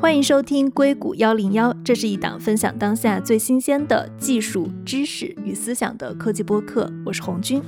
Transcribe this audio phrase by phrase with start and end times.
[0.00, 6.90] 欢迎收听硅谷幺零幺，这是一档分享当下最新鲜的技术知识与思想的科技播客。
[7.04, 7.62] 我是红军。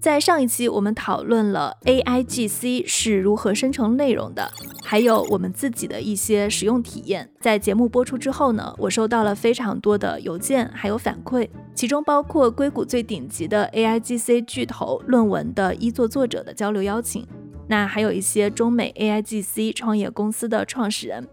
[0.00, 4.50] 在上一期，我们讨论了 AIGC 是如何生成内容的，
[4.82, 7.30] 还有我们自己的一些使用体验。
[7.40, 17.24] 在节目播出之后呢，我收到了非常多的邮件，还有反馈，其中包括硅谷最顶级的 AIGC 巨头论文的一作作者的交流邀请。
[17.68, 21.26] 那还有一些中美 AIGC 创业公司的创始人。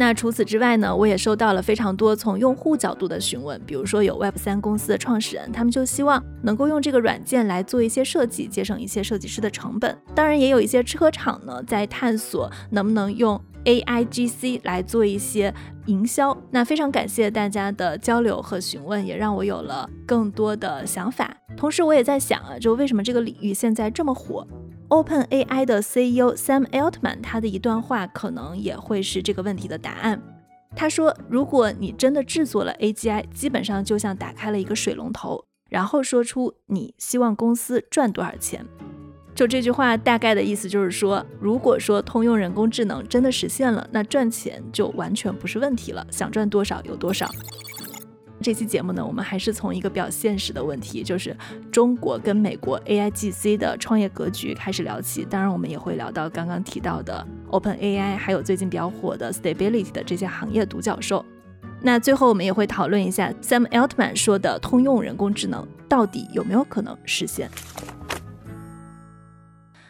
[0.00, 9.98] 那除此之外呢，我也收到了非常多从用户角度的询问，比如说有 Web 三公司的创始人，他们就希望能够用这个软件来做一些设计，节省一些设计师的成本。
[10.14, 15.52] 当然，也有一些车厂呢在探索能不能用 AIGC 来做一些
[15.86, 16.36] 营销。
[16.52, 21.36] 那非常感谢大家的交流和询问，也让我有了更多的想法。
[21.56, 24.46] 同时，我也在想啊，就为什么这个领域现在这么火
[24.88, 30.20] ？Open AI 的 CEO Sam Altman 他的一段话可能也会是这个问题的答案。
[30.76, 38.64] 他说：“如果你真的制作了 AGI，基本上就像打开了一个水龙头，然后说出你希望公司赚多少钱。”
[39.34, 47.28] 就这句话大概的意思就是说，如果说通用人工智能真的实现了，那赚钱就完全不是问题了，想赚多少有多少。
[48.40, 51.36] 这期节目呢，我们还是从一个比较现实的问题，就是
[51.72, 55.24] 中国跟美国 AIGC 的创业格局开始聊起。
[55.24, 61.24] 当然，我们也会聊到刚刚提到的 OpenAI，还有最近比较火的 Stability 的这些行业独角兽。
[61.82, 67.50] 那最后，我们也会讨论一下 Sam Altman 说的通用人工智能到底有没有可能实现。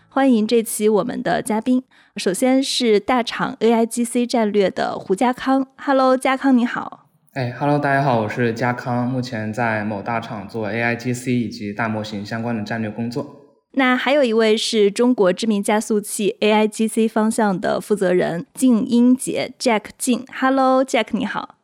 [0.09, 1.85] 欢迎这期我们的嘉宾，
[2.17, 5.67] 首先是大厂 AIGC 战略的胡家康。
[5.77, 7.08] Hello，家康你好。
[7.39, 13.36] 哎，Hello，大家好，我是嘉康，目前在某大厂做 AIGC 以及大模型相关的战略工作。
[13.75, 21.54] 那还有一位是中国知名加速器 AIGC 方向的负责人静英杰 Jack 静，Hello，Jack 你好。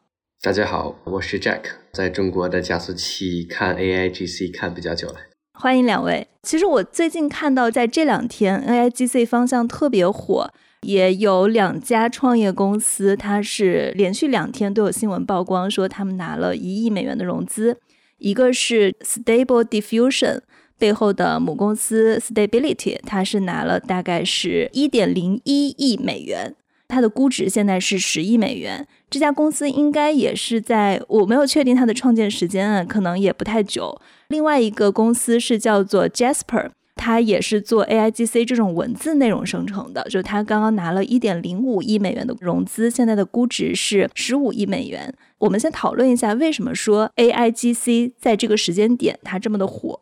[0.41, 5.17] 大家好，我是 Jack，在中国的加速器看 AIGC 看比较久了。
[5.59, 6.29] 欢迎两位。
[6.45, 10.53] 其实我最近看到在这两天 AIGC 方向特别火。
[10.85, 17.79] 也有两家创业公司，它是连续两天都有新闻曝光，说他们拿了一亿美元的融资。
[18.19, 20.41] 一个是 Stable Diffusion
[20.79, 26.55] 背后的母公司 Stability，它是拿了大概是一点零一亿美元，
[26.89, 28.87] 它的估值现在是十亿美元。
[29.11, 34.01] 这家公司应该也是在我没有确定它的创建时间啊，可能也不太久。
[34.29, 36.71] 另外一个公司是叫做 Jasper。
[36.97, 45.13] 它也是做 AIGC 这种文字内容生成的，就是它刚刚拿了一点零五亿美元的融资，现在的估值是十五亿美元。
[45.39, 49.99] 我们先讨论一下，为什么说 AIGC 在这个时间点它这么的火？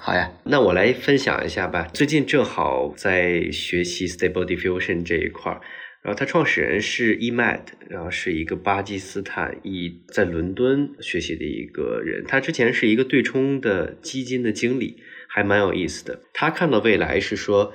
[0.00, 1.88] 好呀，那我来分享一下吧。
[1.92, 5.60] 最近正好在学习 Stable Diffusion 这一块儿，
[6.02, 14.96] 然后他创始人是 Emad，然后是一个巴基斯坦裔在伦敦学习的一个人，他之前是一个对冲的基金的经理。
[15.38, 16.18] 还蛮有意思的。
[16.34, 17.72] 他看到未来是说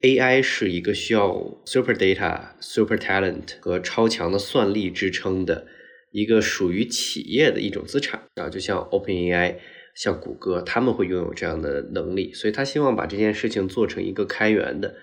[0.00, 5.66] ，AI 是一个需要 super data、super talent 和超强的算力支撑的
[6.12, 9.56] 一个属于企业的一种资产啊，就像 OpenAI、
[9.96, 12.32] 像谷歌，他们会拥有这样的能力。
[12.32, 14.94] 所以他希望把这件事情做成一个开源的，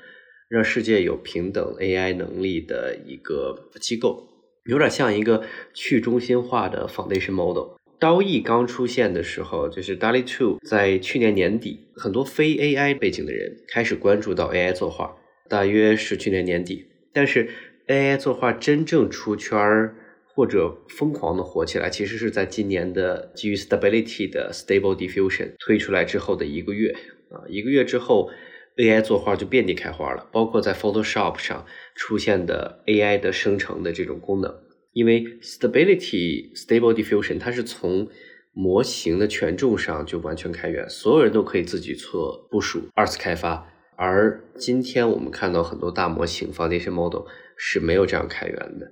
[0.47, 4.29] 让世界有平等 AI 能力的一个机构，
[4.63, 5.44] 有点像一个
[5.74, 7.76] 去中心化的 foundation model。
[7.99, 15.15] 刀艺刚出现的时候，就是 DALL-E 2，在去年年底，很多非 AI 背景的人开始关注到 AI 作画，
[15.49, 16.85] 大约是去年年底。
[17.11, 17.49] 但是
[17.87, 19.95] AI 作画真正出圈儿
[20.27, 26.95] 或者疯狂的火起来，其实是在今年的基于 Stability 的 Stable Diffusion 推出来之后的一个月
[27.31, 28.29] 啊，一个月之后
[28.75, 31.65] ，AI 作画就遍地开花了，包括在 Photoshop 上
[31.95, 34.53] 出现的 AI 的生成的这种功能。
[34.97, 38.07] 因为 stability stable diffusion 它是从
[38.51, 43.71] 模型的权重上就完全开源，所有人都可以自己做部署、二次开发。
[43.95, 48.89] 而今天我们看到很多大模型 foundation model 是没有这样开源的。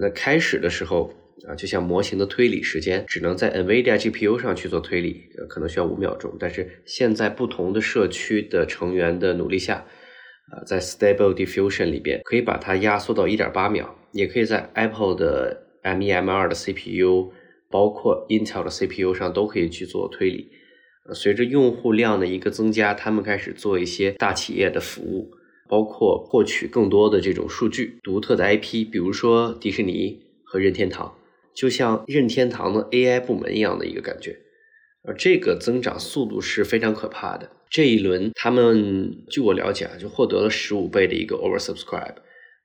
[0.00, 1.12] 那开始的时候
[1.46, 6.34] 啊，就像模型的推理时间只能在 NVIDIA GPU 上去做推理，可能需要五秒钟。
[6.40, 9.84] 但是现在不同的社区的成员的努力下，
[10.50, 13.94] 啊，在 stable diffusion 里边可以把它压缩到一点八秒。
[14.14, 17.32] 也可以在 Apple 的 M1、M2 的 CPU，
[17.68, 20.52] 包括 Intel 的 CPU 上都可以去做推理。
[21.12, 25.32] 随着用户量的一个增加，他们开始做一些大企业的服务，
[25.68, 31.14] 包括获取更多的这种数据、独特的 IP，比如说迪士尼和任天堂，
[31.54, 34.38] 就像任天堂的 AI 部门一样的一个感觉。
[35.06, 37.50] 而这个增长速度是非常可怕的。
[37.68, 42.14] 这一轮他们据我了解啊，就获得了十五倍的一个 oversubscribe，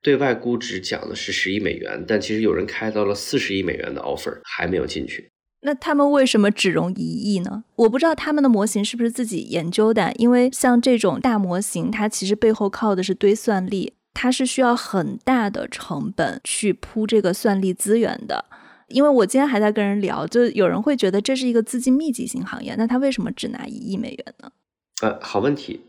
[0.01, 5.31] 对外估值讲的是十亿美元，但其实有人开到了四十亿美元的 offer 还没有进去。
[5.61, 7.65] 那他们为什么只融一亿呢？
[7.75, 18.45] 我不知道他们的模型是不是自己研究的，因为像这种大模型，它其实背后靠的是堆算力，它是需要很大的成本去铺这个算力资源的。
[18.87, 24.51] 因为我今天还在跟人聊，就有人会觉得这是一个资金密集型行业，那他为什么只拿一亿美元呢？
[25.01, 25.81] 呃，好问题。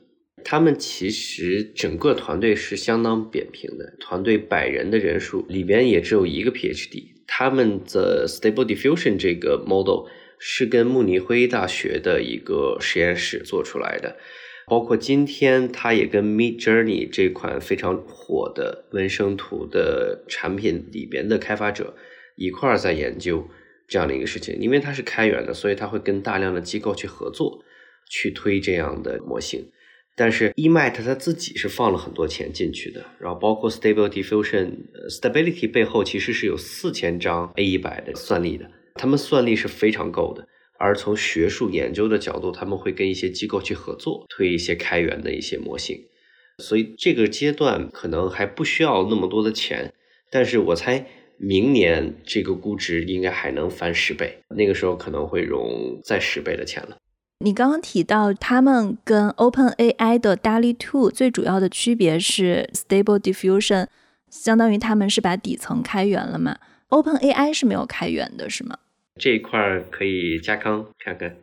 [0.44, 7.04] 他们其实整个团队是相当扁平的，团队百人的人数里边也只有一个 PhD。
[7.26, 10.08] 他们的 Stable Diffusion 这个 model
[10.38, 14.16] 是跟慕尼黑大学的一个实验室做出来的，
[14.66, 21.94] 包括今天他也跟 Mid Journey 这款非常火的纹生图的产品里边的开发者
[22.36, 23.48] 一块儿在研究
[23.86, 24.58] 这样的一个事情。
[24.60, 27.64] 因为它是开源的，所以他会跟大量的机构去合作。
[28.12, 29.70] 去推这样的模型，
[30.20, 34.70] 但是 EMAT 它自己是放了很多钱进去的，然后包括 Stable Diffusion
[35.08, 40.46] Stability 背后其实是有四千张 A 一百的算力的，他们算力是非常够的。
[40.78, 45.96] 而从学术研究的角度，他们会跟一些机构去合作，推一些开源的一些模型，
[46.58, 49.94] 所以这个阶段可能还不需要那么多的钱，
[50.30, 51.06] 但是我猜
[51.38, 56.98] 明年这个估值应该还能翻十倍，那个时候可能会融再十倍的钱了。
[57.42, 63.86] 你刚刚提到他们跟 Open AI 的 DALL-E 2最主要的区别是 Stable Diffusion，
[64.28, 66.58] 相当于他们是把底层开源了嘛
[66.88, 68.76] ？Open AI 是没有开源的，是吗？
[69.18, 71.34] 这一块可以加康看看。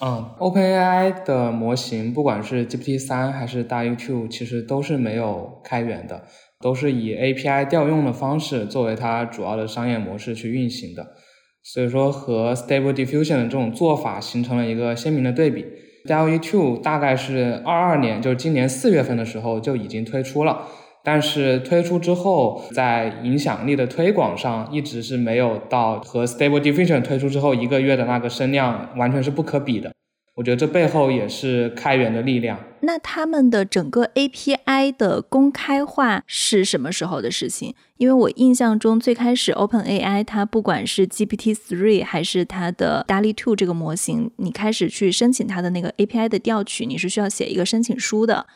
[0.00, 6.28] 嗯，Open AI 的模型，不管是 GPT 三还是 DALL-E 2，其实都是没有开源的，
[6.60, 11.16] 都是以 API 调用的方式作为它主要的商业模式去运行的。
[11.62, 15.66] 所以说和 Stable Diffusion 的这种做法形成了一个鲜明的对比。
[16.06, 20.66] DALL-E 2大概是二二年，就是今年四月份的时候就已经推出了，
[21.04, 29.92] 但是推出之后，在影响力的推广上一直是没有到和 Stable Diffusion 推出之后一个月的那个声量完全是不可比的。
[30.40, 32.58] 我觉得这背后也是开源的力量。
[32.80, 37.74] 那他们的整个 API 的公开化是什么时候的事情？
[37.98, 48.46] 因为我印象中最开始 OpenAI 它不管是 GPT-3 还是它的 DALL-E 2这个模型，你开始去申请它的那个 API 的调取，你是需要写一个申请书的。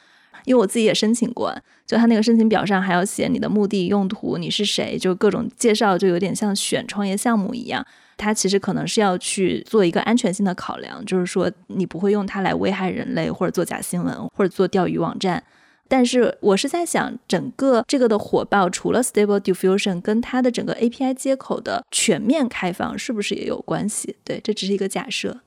[0.46, 1.54] 因为我自己也申请过，
[1.86, 7.86] 就它那个申请表上还要写你的目的、用途、你是谁，就各种介绍，就有点像选创业项目一样。
[8.16, 15.42] 它其实可能是要去做一个安全性的考量，就是说你不会用它来危害人类，或者做假新闻，或者做钓鱼网站。
[15.86, 24.16] 但是我是在想，整个这个的火爆，除了 Stable Diffusion，跟它的整个 API 接口的全面开放，是不是也有关系？
[24.24, 25.40] 对，这只是一个假设。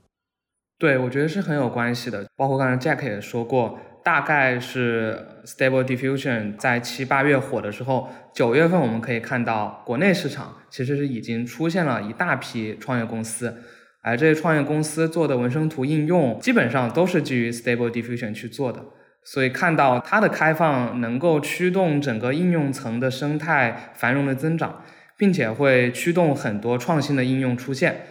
[0.78, 2.28] 对，我觉得是很有关系的。
[2.36, 3.80] 包括刚才 Jack 也说过。
[4.08, 13.54] 大概是 Stable Diffusion 在七八月火的时候，九月份我们可以看到国内市场其实是已经出现了一大批创业公司，
[14.02, 18.82] 而这些创业公司做的纹身图应用基本上都是基于 Stable Diffusion 去做的，
[19.26, 24.86] 所以看到它的开放能够驱动整个应用层的生态繁荣的增长，
[25.18, 28.04] 并且会驱动很多创新的应用出现。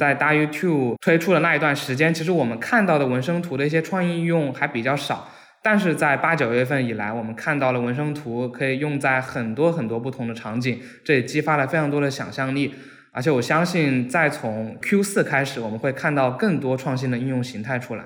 [0.00, 5.28] 在大 YouTube 推出的那一段时间，其实我们看到的纹身图的一些创意应用还比较少。
[5.62, 12.74] 但是在八九月份以来，我们看到了纹身图可以用在很多很多不同的场景，这也激发了非常多的想象力。
[13.12, 18.04] 而且我相信，再从 Q 四开始，我们会看到更多创新的应用形态出来。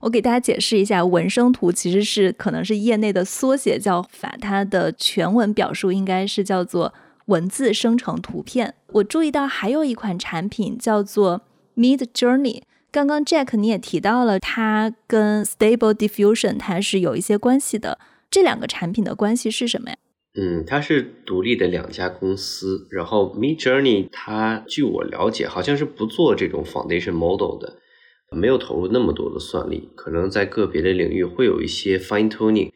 [0.00, 6.92] 我给大家解释一下，纹身图其实是可能是业内的缩写叫法，它的全文表述应该是叫做。
[7.26, 11.42] 文字生成图片，我注意到还有一款产品叫做
[11.76, 12.62] Mid Journey。
[12.90, 17.98] 刚刚 Jack 你也提到了，它跟 Stable Diffusion 它是有一些关系的。
[18.30, 19.96] 这两个产品的关系是什么呀？
[20.34, 22.86] 嗯，它是独立的两家公司。
[22.90, 27.78] 然后 Mid Journey 它据我了解，好像是不做这种 Foundation Model 的，
[28.30, 32.72] 没有投入那么多的算力，可能在个别的领域会有一些 Fine Tuning。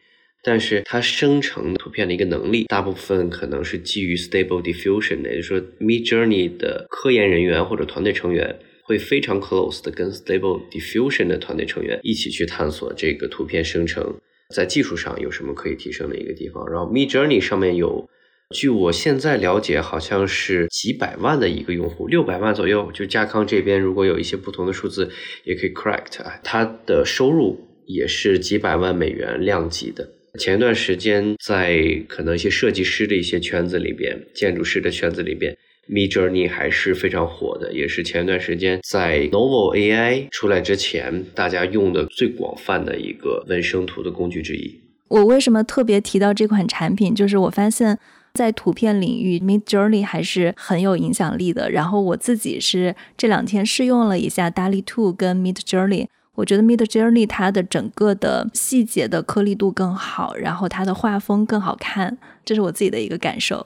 [0.47, 14.15] 但是它生成图片的一个能力，大部分可能是基于 Stable Diffusion 的，也就是说，Mid Journey 的科研人员或者团队成员会非常 close 的跟 Stable Diffusion 的团队成员一起去探索这个图片生成
[14.55, 16.65] 在技术上有什么可以提升的一个地方。
[16.71, 18.09] 然后 Mid Journey 上面有，
[18.55, 22.89] 据我现在了解，好像是几百万的一个用户，六百万左右。
[22.93, 25.11] 就嘉康这边如果有一些不同的数字，
[25.43, 30.13] 也可以 correct 啊，它的收入也是几百万美元量级的。
[30.37, 35.57] 前一段时间，在可能一些设计师的一些圈子里边，建筑师的圈子里边
[35.89, 44.79] ，Mid Journey 还是非常火的，也是前段时间在 Novel AI 出来之前，大家用的最广泛的一个纹生图的工具之一。
[45.09, 47.15] 我为什么特别提到这款产品？
[47.15, 47.97] 就是我发现，
[48.33, 51.71] 在图片领域，Mid Journey 还是很有影响力的。
[51.71, 62.15] 然后我自己是这两天试用了一下 DALL-E 2跟 Mid Journey，我觉得 Mid Journey 它的整个的细节的颗粒度更好，然后它的画风更好看，
[62.45, 63.65] 这是我自己的一个感受。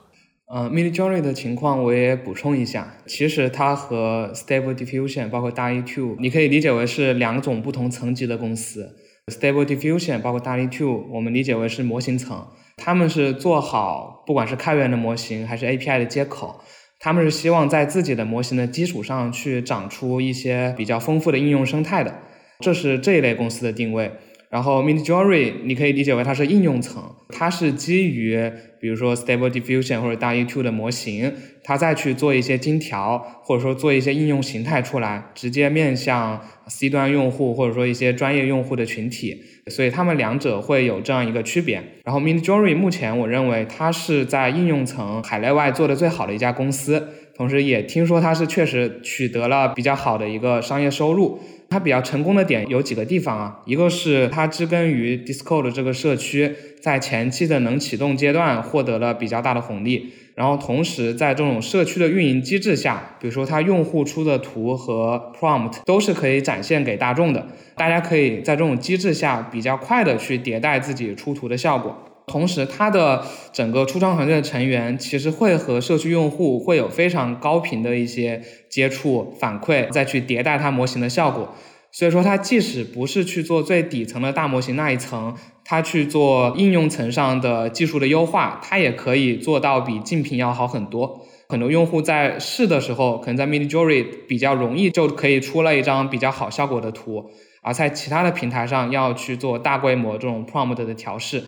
[0.50, 8.96] 呃，Mid Journey 的情况我也补充一下，其实它和 Stable Diffusion 包括 DALL-E 2，你可以理解为是两种不同层级的公司。
[9.26, 12.46] Stable Diffusion 包括 DALL-E 2，我们理解为是模型层，
[12.78, 16.58] 他们是做好不管是开源的模型还是 API 的接口，
[16.98, 22.14] 他们是希望在自己的模型的基础上去长出一些比较丰富的应用生态的，
[22.62, 24.10] 这是这一类公司的定位。
[24.48, 28.38] 然后 Midjourney 你可以理解为它是应用层，它是基于
[28.78, 31.32] 比如说 Stable Diffusion 或者 DALL-E 2的模型，
[31.64, 41.82] 它再去做一些精调，或者说做一些应用形态出来，直接面向 C 端用户或者说一些专业用户的群体，所以他们两者会有这样一个区别。
[42.04, 51.40] 然后 Midjourney 目前我认为它是在应用层海内外做的最好的一家公司，同时也听说它是确实取得了比较好的一个商业收入。
[51.72, 72.11] 它比较成功的点有几个地方啊，一个是它植根于 Discord 这个社区，在前期的能启动阶段获得了比较大的红利，然后同时在这种社区的运营机制下，比如说它用户出的图和 prompt 都是可以展现给大众的，大家可以在这种机制下比较快的去迭代自己出图的效果。
[72.26, 81.54] 同时，它的整个初创团队的成员其实会和社区用户会有非常高频的一些接触反馈，再去迭代它模型的效果。
[81.90, 91.26] 所以说，它即使不是去做最底层的大模型那一层，它去做应用层上的技术的优化，它也可以做到比竞品要好很多。
[91.50, 101.44] 很多用户在试的时候，可能在 Mini Jury 比较容易就可以出了一张比较好效果的图，而在其他的平台上要去做大规模这种 prompt 的调试。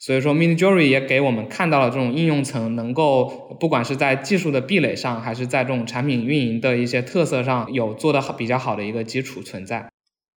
[0.00, 9.90] 所以说，MiniJury 也给我们看到了这种应用层能够，不管是在技术的壁垒上，还是在这种产品运营的一些特色上，有做的比较好的一个基础存在。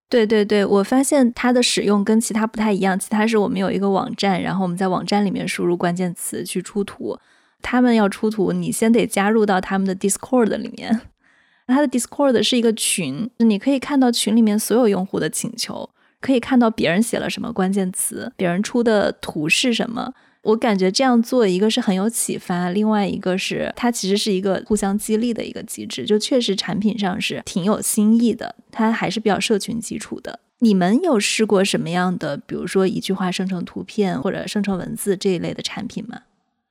[0.09, 7.17] 对对对，我发现它的使用跟其他不太一样，其他是我们有一个网站，然后我们在网站里面输入关键词去出图，
[7.61, 11.01] 他们要出图，你先得加入到他们的 Discord 里面，
[11.67, 15.91] 它的 Discord 是一个群，你可以看到群里面所有用户的请求。
[16.21, 20.13] 可以看到别人写了什么关键词，别人出的图是什么。
[20.43, 26.03] 我感觉这样做，一个是很有启发，另外一个是它其实是一个互相激励的一个机制。
[26.03, 30.39] 就确实产品上是挺有新意的，它还是比较社群基础的。
[30.59, 36.21] 你们有试过什么样的，比如说一句话生成图片或者生成文字这一类的产品吗？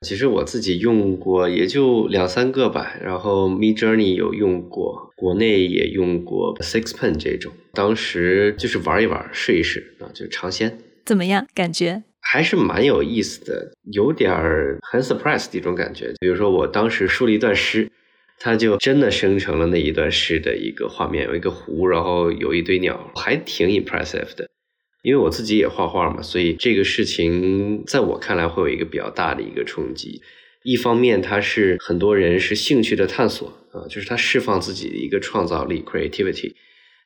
[0.01, 10.75] 其实我自己用过也就两三个吧，然后 Mid Journey 有用过，国内也用过 Sixpen 这种，当时就是玩一玩，试一试啊，就尝鲜。
[11.05, 11.45] 怎么样？
[11.53, 16.11] 感觉还是蛮有意思的，有点儿很 surprise 的一种感觉。
[16.19, 17.87] 比如说我当时输了一段诗，
[18.39, 24.49] 它就真的生成了那一段诗的一个画面，有一个湖，然后有一堆鸟，还挺 impressive 的。
[25.01, 30.21] 因为我自己也画画嘛，所以这个事情在我看来会有一个比较大的一个冲击。
[30.63, 36.53] 一方面，它是很多人是兴趣的探索啊，就是它释放自己的一个创造力 （creativity）。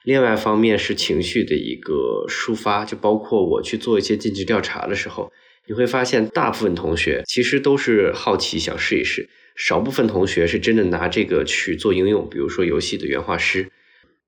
[0.04, 5.32] 另外一方面是情绪的一个抒发，就包括我去做一些尽职调查的时候，
[5.68, 13.72] 你会发现大部分同学其实都是好奇想试一试，少部分同学是真的拿这个去做应用，比如说游戏的原画师。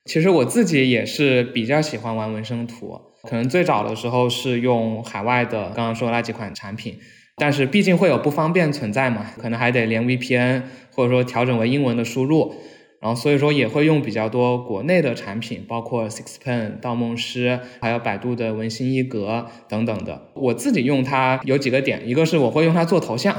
[0.05, 2.97] 其实我自己也是比较喜欢玩纹身图。
[3.27, 6.97] 可能最早的时候是用海外的刚刚说那几款产品，
[7.35, 12.55] 但是毕竟会有不方便存在嘛，可能还得连 VPN 或者说调整为英文的输入，
[13.01, 20.29] 然后所以说也会用比较多国内的产品，包括 Sixpen、盗梦师，还有百度的文心一格等等的。
[20.33, 23.35] 我自己用它有几个点，一个是我会用它做头像，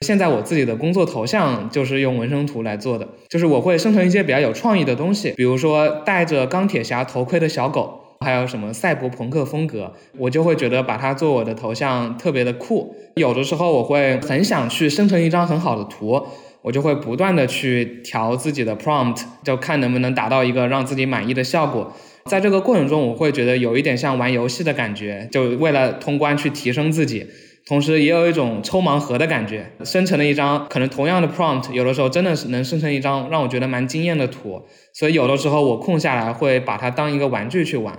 [0.00, 8.07] 现在我自己的工作头像就是用纹身图来做的，就是我会生成一些比较有创意的东西，比如说戴着钢铁侠头盔的小狗。
[8.20, 12.94] 还有什么赛博朋克风格，我就会觉得把它做我的头像特别的酷。
[13.14, 16.26] 有的时候我会很想去生成一张很好的图，
[16.62, 21.92] 我就会不断的去调自己的 prompt，就看能不能达到一个让自己满意的效果。
[22.26, 27.26] 在这个过程中，我会觉得有一点像玩游戏的感觉，就为了通关去提升自己。
[27.66, 34.62] 同时也有一种抽盲盒的感觉，生成了一张可能同样的 prompt，有的时候真的是能生成一张让我觉得蛮惊艳的图，
[34.94, 37.98] 所以有的时候我空下来会把它当一个玩具去玩。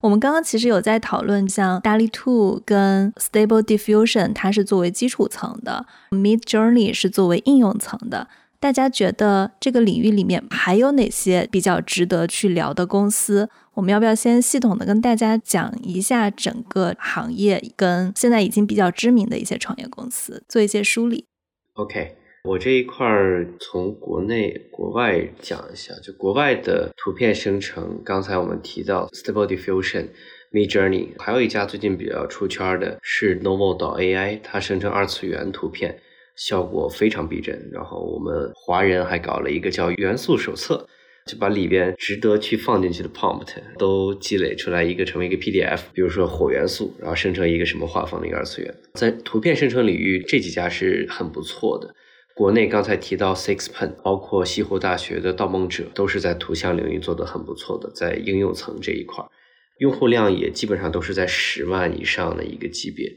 [0.00, 8.26] 我们刚刚其实有在讨论，像 DALL-E 2跟 Stable Diffusion，它是作为基础层的；Mid Journey 是作为应用层的。
[8.58, 13.50] 大家觉得这个领域里面还有哪些比较值得去聊的公司？
[13.74, 21.26] 我们要不要先系统的跟大家讲一下整个行业跟现在已经比较知名的一些创业公司，做一些梳理
[21.74, 22.16] ？OK。
[22.42, 30.06] 我这一块儿从国内、国外讲一下，就国外的图片生成，刚才我们提到 Stable Diffusion、
[30.50, 36.00] Mid Journey，还有一家最近比较出圈的是 Novo 岛 AI，它生成二次元图片
[36.34, 37.68] 效果非常逼真。
[37.70, 40.88] 然后我们华人还搞了一个叫元素手册，
[41.26, 51.94] 就把里边值得去放进去的 prompt 都积累出来一个成为一个 PDF，比如说火元素，然后生成一个什么画风的一个二次元，在图片生成领域这几家是很不错的。
[52.40, 59.22] 国内刚才提到 Sixpen，包括西湖大学的盗梦者，都是在图像领域做得很不错的，在应用层这一块，
[59.76, 63.12] 用户量也基本上都是在十万以上的一个级别。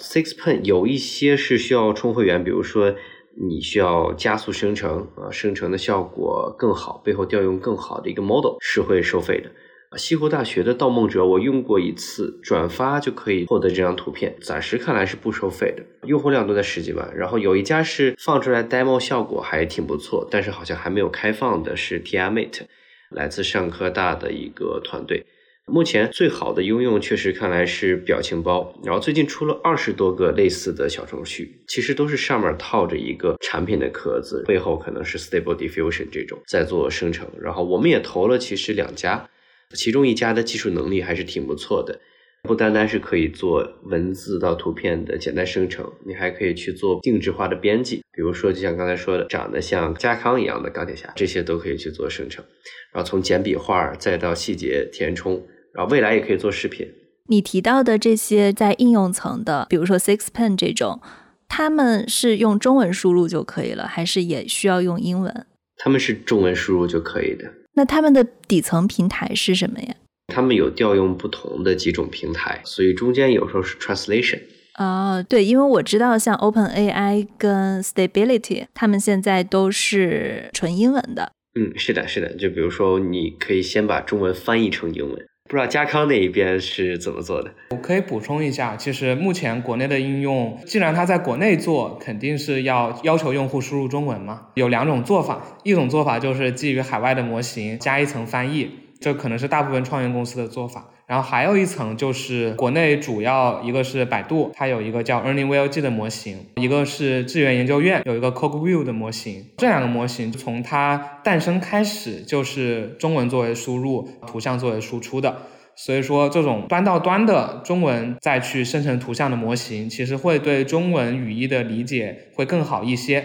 [0.00, 2.94] Sixpen 有一些是需要充会员，比如说
[3.36, 9.50] 你需要加速生成啊，生成的效果更好，背后调用更好的一个 model 是会收费的。
[9.96, 17.14] 西湖大学的盗梦者，我用过一次，转发就可以获得这张图片，暂时看来是不收费的，用户量都在十几万。
[17.16, 22.62] 然后有一家是放出来 demo 效果还挺不错，但是好像还没有开放的，是 Tiamate，
[23.10, 25.24] 来自上科大的一个团队。
[25.66, 37.26] 目前最好的应用确实看来是表情包，然后最近出了二十多个类似的小程序，其实都是上面套着一个产品的壳子，背后可能是 Stable Diffusion 这种在做生成。
[37.40, 39.26] 然后我们也投了，其实两家。
[39.74, 42.00] 其中一家的技术能力还是挺不错的，
[42.42, 52.44] 不单单是可以做文字到图片的简单生成，你还可以去做定制化的编辑，比如说就像刚才说的，长得像加康一样的钢铁侠，这些都可以去做生成。
[52.92, 55.42] 然后从简笔画再到细节填充，
[55.72, 56.86] 然后未来也可以做视频。
[57.26, 61.00] 你提到的这些在应用层的，比如说 Sixpen 这种，
[61.48, 65.46] 他们是用中文输入就可以了，还是也需要用英文？
[65.78, 67.50] 他们是中文输入就可以的。
[67.74, 69.94] 那他们的底层平台是什么呀？
[70.28, 74.40] 他们有调用不同的几种平台，所以中间有时候是 translation。
[74.78, 81.30] 哦，对，因为我知道像 Open AI 跟 Stability，他们现在都是纯英文的。
[81.56, 82.34] 嗯，是的，是的。
[82.34, 85.26] 就比如说，你可以先把中文翻译成英文。
[85.46, 87.52] 不知道嘉康那一边是怎么做的？
[87.70, 94.46] 我可以补充一下，其实目前国内的应用，既然它在国内做，肯定是要要求用户输入中文嘛。
[94.54, 100.86] 有两种做法，一种做法就是基于海外的模型加一层翻译，这可能是大部分创业公司的做法。
[101.06, 109.44] 然后还有一层就是国内主要一个是百度，它有一个叫 Ernie VLG 的模型，一个是智源研究院有一个 CogView 的模型。
[109.58, 115.36] 这两个模型从它诞生开始就是中文作为输入，图像作为输出的。
[115.76, 123.24] 所以说这种端到端的中文再去生成图像的模型，其实会对中文语义的理解会更好一些。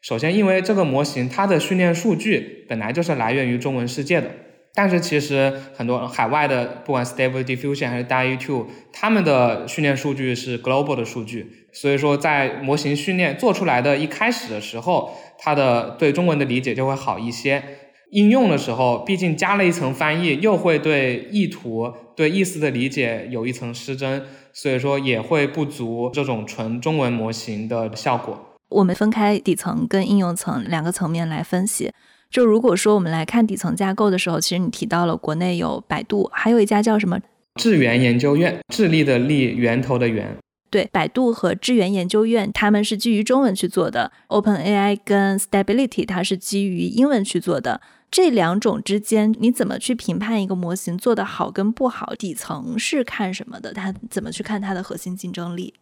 [0.00, 4.30] 首先，因为这个模型它的训练数据本来就是来源于中文世界的。
[4.74, 17.62] 但是其实很多海外的，不管 Stable Diffusion 还是 DALL-E 2，他们的训练数据是 global 的数据，所以说在模型训练做出来的一开始的时候，它的对中文的理解就会好一些。
[18.12, 28.38] 应用的时候，毕竟加了一层翻译，又会对意图、对意思的理解有一层失真，所以说也会不足这种纯中文模型的效果。
[28.68, 31.90] 我们分开底层跟应用层两个层面来分析。
[32.32, 37.20] 就如果说我们来看底层架构的时候，其实你提到了国内有百度，还有一家叫什么
[37.56, 40.34] 智源研究院，智力的力，源头的源。
[40.70, 47.82] 对，百度和智源研究院他们是基于中文去做的，Open AI 跟 Stability 它是基于英文去做的。
[48.10, 52.14] 这两种之间，你怎么去评判一个模型做得好跟不好？
[52.18, 53.74] 底层是看什么的？
[53.74, 55.74] 它怎么去看它的核心竞争力？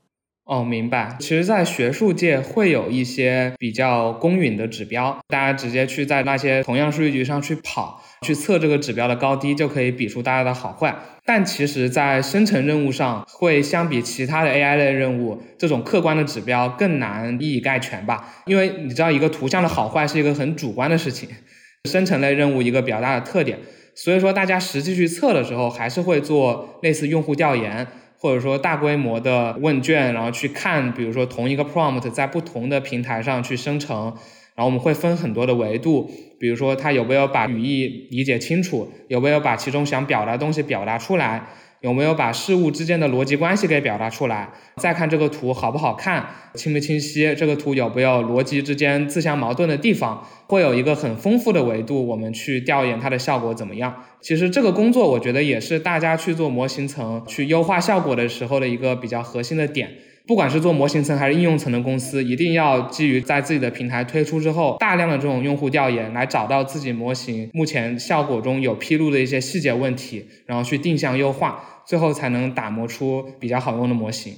[0.50, 1.16] 哦，明白。
[1.20, 10.96] 其实，在学术界会有一些比较公允的指标，大家直接去在那些同样数据集上去跑，去测这个指标的高低，就可以比出大家的好坏。
[11.24, 18.34] 但其实，在生成任务上，会相比其他的 AI 类任务，这种客观的指标更难一以概全吧？
[18.46, 21.28] 因为你知道，一个图像的好坏是一个很主观的事情，
[21.88, 23.60] 生成类任务一个比较大的特点。
[23.94, 27.86] 所以说，大家实际去测的时候，还是会做类似用户调研。
[28.20, 34.12] 或者说大规模的问卷，然后去看，比如说同一个 prompt 在不同的平台上去生成，
[34.54, 41.46] 然后我们会分很多的维度，比如说它有没有把语义理解清楚，有没有把其中想表达的东西表达出来，
[41.80, 44.50] 有没有把事物之间的逻辑关系给表达出来？
[44.76, 47.34] 再看这个图好不好看，清不清晰？
[47.34, 50.26] 这个图有没有逻辑之间自相矛盾的地方？
[50.46, 54.04] 会有一个很丰富的维度，我们去调研它的效果怎么样？
[54.20, 59.90] 其实这个工作，我觉得也是大家去做模型层、去优化效果的时候的一个比较核心的点。
[60.30, 74.32] 不管是做模型层还是应用层的公司，一定要基于在自己的平台推出之后，大量的这种用户调研，来找到自己模型目前效果中有披露的一些细节问题，然后去定向优化，最后才能打磨出比较好用的模型。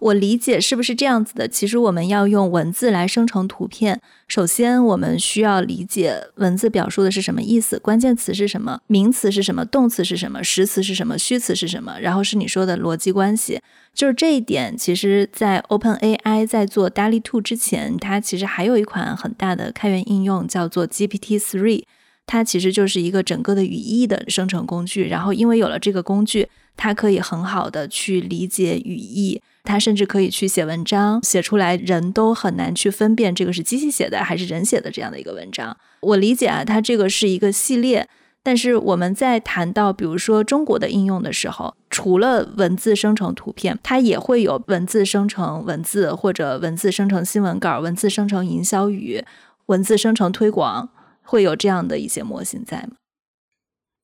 [0.00, 1.46] 我理解是不是这样子的？
[1.46, 13.60] 其实我们要用文字来生成图片，首先我们需要理解文字表述的是什么意思，关键词是什么，名词是什么，动词是什么，实词是什么，虚词是什么，然后是你说的逻辑关系。
[13.92, 21.84] 就是这一点，其实，在 Open AI 在做 DALL-E Two 之前，它其实还有一款很大的开源应用叫做 GPT Three，
[22.24, 25.08] 它其实就是一个整个的语义的生成工具。
[25.08, 29.42] 然后因为有了这个工具，它可以很好的去理解语义。
[29.64, 35.76] 它甚至可以去写文章，写出来人都很难去分辨这个是机器写的还是人写的这样的一个文章。
[36.00, 38.08] 我理解啊，它这个是一个系列。
[38.42, 49.22] 但是我们在谈到比如说中国的应用的时候，除了文字生成图片，它也会有文字生成文字，或者文字生成新闻稿、文字生成营销语、
[49.66, 50.88] 文字生成推广，
[51.20, 52.96] 会有这样的一些模型在吗？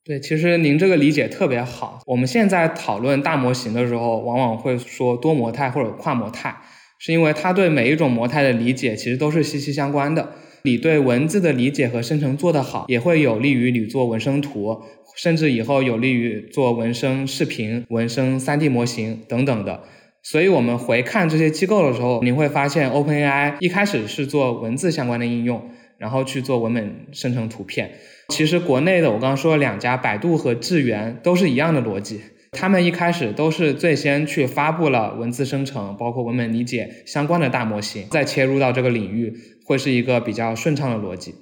[0.06, 2.00] 对，其实您这个理解特别好。
[2.06, 6.56] 我们现在讨论大模型的时候，往往会说多模态或者跨模态，
[7.00, 10.34] 是因为它对每一种模态的理解其实都是息息相关的。
[10.62, 14.80] 你对文字的理解和生成做得好，也会有利于你做文生图，
[15.16, 19.82] 甚至以后有利于做文生视频、文生 3D 模型等等的。
[20.22, 27.90] 所以，我们回看这些机构的时候，您会发现 OpenAI 一开始是做文字相关的应用，然后去做文本生成图片。
[28.28, 32.20] 其实国内的我刚刚说了两家，百度和智源都是一样的逻辑。
[32.52, 39.32] 他们一开始都是最先去发布了文字生成，包括文本理解相关的大模型，再切入到这个领域，
[39.64, 41.34] 会是一个比较顺畅的逻辑。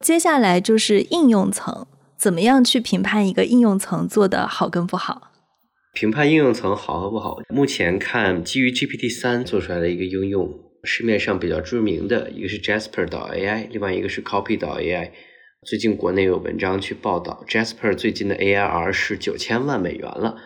[0.00, 1.86] 接下来就是应用层，
[2.18, 5.30] 怎么样去评判一个应用层做的好跟不好？
[5.94, 10.50] 评判应用层好和不好，目前看基于 GPT 三做出来的一个应用，
[10.82, 15.10] 市面上比较著名的一个是 Jasper 导 AI，另外一个是 Copy 导 AI。
[15.64, 20.36] 最近国内有文章去报道，Jasper 最近的 ARR 是九千万美元了，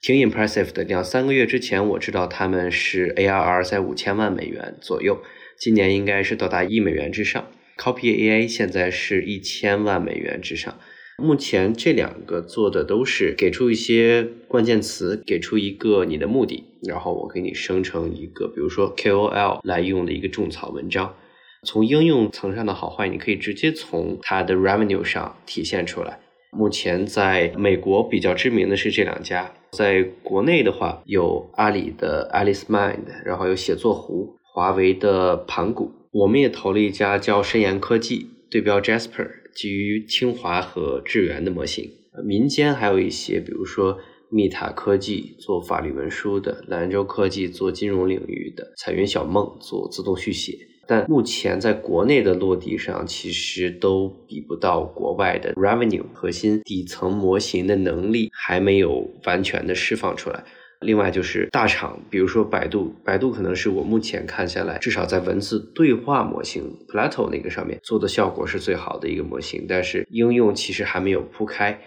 [0.00, 0.84] 挺 impressive 的。
[0.84, 5.20] 两三个月之前，我知道他们是 ARR 在五千万美元左右，
[5.58, 7.50] 今年应该是到达一美元之上。
[7.76, 10.78] Copy AI 现在是一千万美元之上。
[11.18, 21.16] 目前这两个做的都是给出一些关键词，给出一个你的目的，然后我给你生成一个，比如说 KOL 来用的一个种草文章。
[21.66, 26.18] 从应用层上的好坏，你可以直接从它的 revenue 上体现出来。
[26.52, 35.92] 目前在美国比较知名的是这两家，在国内的话有阿里的 Alice Mind，然后有写作湖，华为的盘古。
[36.12, 41.90] 我们也投了一家叫深研科技，对标 Jasper，基于清华和智源的模型。
[42.24, 43.98] 民间还有一些，比如说
[44.30, 50.58] 密塔科技做法律文书的，兰州科技做金融领域的，彩云小梦做自动续写。
[50.90, 60.42] 但目前在国内的落地上，其实都比不到国外的 revenue 核心底层模型的能力还没有完全的释放出来。
[60.80, 71.78] 另外就是大厂，比如说百度，百度可能是我目前看下来，至少在文字对话模型 Plato 那个上面做的效果是最好的一个模型，但是应用其实还没有铺开，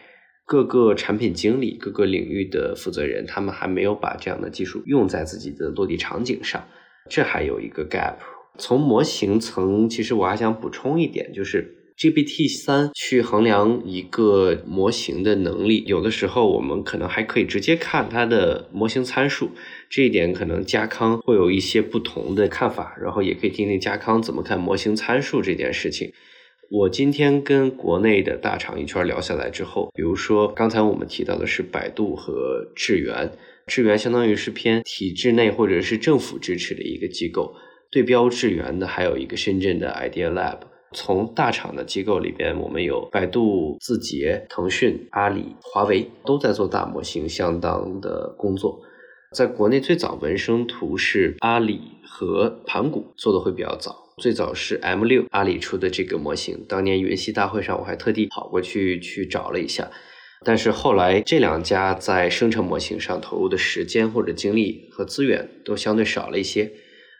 [0.46, 6.64] 各个产品经理、各个领域的负责人，他们还没有把这样的技术用在自己的落地场景上，
[7.10, 8.16] 这还有一个 gap。
[8.60, 19.52] 从模型层，其实我还想补充一点，就是 GPT 三去衡量一个模型的能力，有的时候我们可能还可以直接看它的模型参数，
[19.90, 26.12] 这一点可能加康会有一些不同的看法，然后也可以听听加康怎么看模型参数这件事情。
[26.72, 33.32] 我今天跟国内的大厂一圈聊下来之后，比如说刚才我们提到的是百度和智源，
[33.68, 37.54] 智源相当于是偏体制内或者是政府支持的一个机构。
[37.94, 40.58] 对标智源的还有一个深圳的 Idea Lab。
[40.96, 48.80] 从大厂的机构里边，我们有百度、字节、腾讯、阿里、华为都在做大模型相当的工作。
[49.32, 56.66] 在国内最早文生图是阿里和盘古做的会比较早，最早是 M 六阿里出的这个模型。
[56.68, 59.92] 当年云栖大会上我还特地跑过去去找了一下，
[60.44, 66.72] 但是后来这两家在生成模型上投入的时间或者精力和资源都相对少了一些。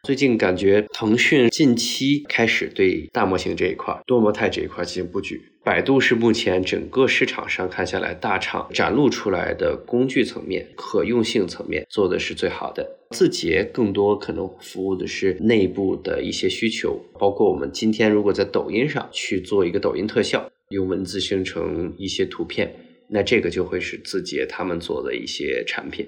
[0.06, 12.86] 最近感觉腾讯近期开始对大模型这一块、多模态这一块进行布局，百度是目前整个市场上看下来，大厂展露出来的工具层面、可用性层面做的是最好的。
[13.12, 22.76] 字节更多可能服务的是内部的一些需求，包括我们今天如果在抖音上去做一个抖音特效，用文字生成一些图片，
[23.08, 26.06] 那这个就会是字节他们做的一些产品。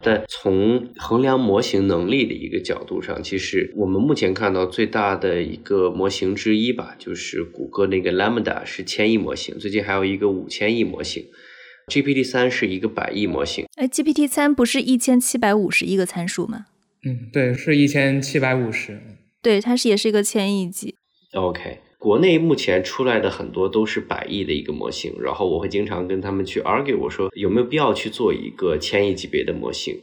[0.00, 11.24] 但从衡量模型能力的一个角度上，其实我们目前看到最大的一个模型之一吧，就是谷歌那个 Lambda 是千亿模型，最近还有一个五千亿模型
[11.88, 13.66] ，GPT 三是一个百亿模型。
[13.74, 16.66] 哎，GPT 三不是一千七百五十亿个参数吗？
[17.04, 19.00] 嗯，对，是一千七百五十。
[19.42, 20.94] 对，它是也是一个千亿级。
[21.32, 21.78] OK。
[21.98, 30.00] 国内目前出来的很多都是百亿的一个模型，然后我会经常跟他们去 argue，我说有没有必要去做一个千亿级别的模型？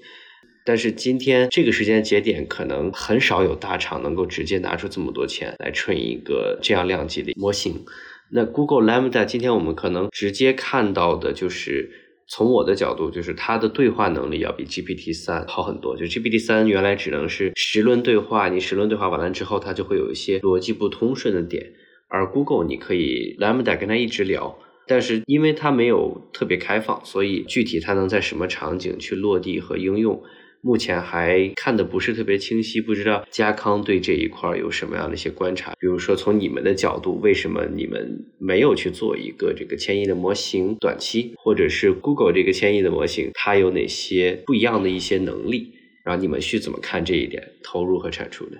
[0.66, 7.86] 但是今天这个时间节点，可能很少有大厂能够直接拿出这么多钱来 train 一个这样量级的模型。
[8.32, 12.02] 那 Google Lambda 今天我们可能直接看到的就是。
[12.28, 15.96] 从我的角度，就是它的对话能力要比 GPT 三好很多。
[15.96, 21.74] 就 GPT 三原来只能是十轮对话，你十轮对话完了之后，它就会有一些逻辑不通顺的点。
[22.08, 30.22] 而 Google 你可以 Lambda 跟他一直聊，但是因为它没有特别开放，所以具体它能在什么场景去落地和应用。
[30.62, 35.74] 目前还看的不是特别清晰，不知道嘉康对这一块有什么样的一些观察。
[35.80, 40.76] 比如说，从你们的角度，为什么你们没有去做一个这个千亿的模型？
[40.80, 45.72] 短期，或者是 Google 这个千亿的模型，它有哪些不一样的一些能力？
[46.04, 48.58] 然后你们去怎么看这一点投入和产出的？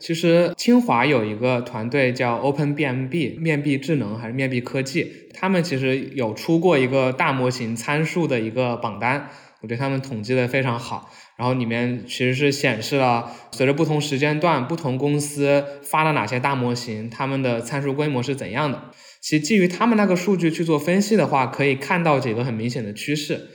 [0.00, 9.28] 其实清华有一个团队叫 OpenBMB 面壁智能还是面壁科技，他们其实有出过一个大模型参数的一个榜单，
[9.60, 11.12] 我觉得他们统计的非常好。
[11.36, 18.90] 然后里面其实是显示了随着不同时间段、不同公司发了哪些大模型，他们的参数规模是怎样的。
[19.22, 23.48] 其实基于他们那个数据去做分析的话，可以看到几个很明显的趋势。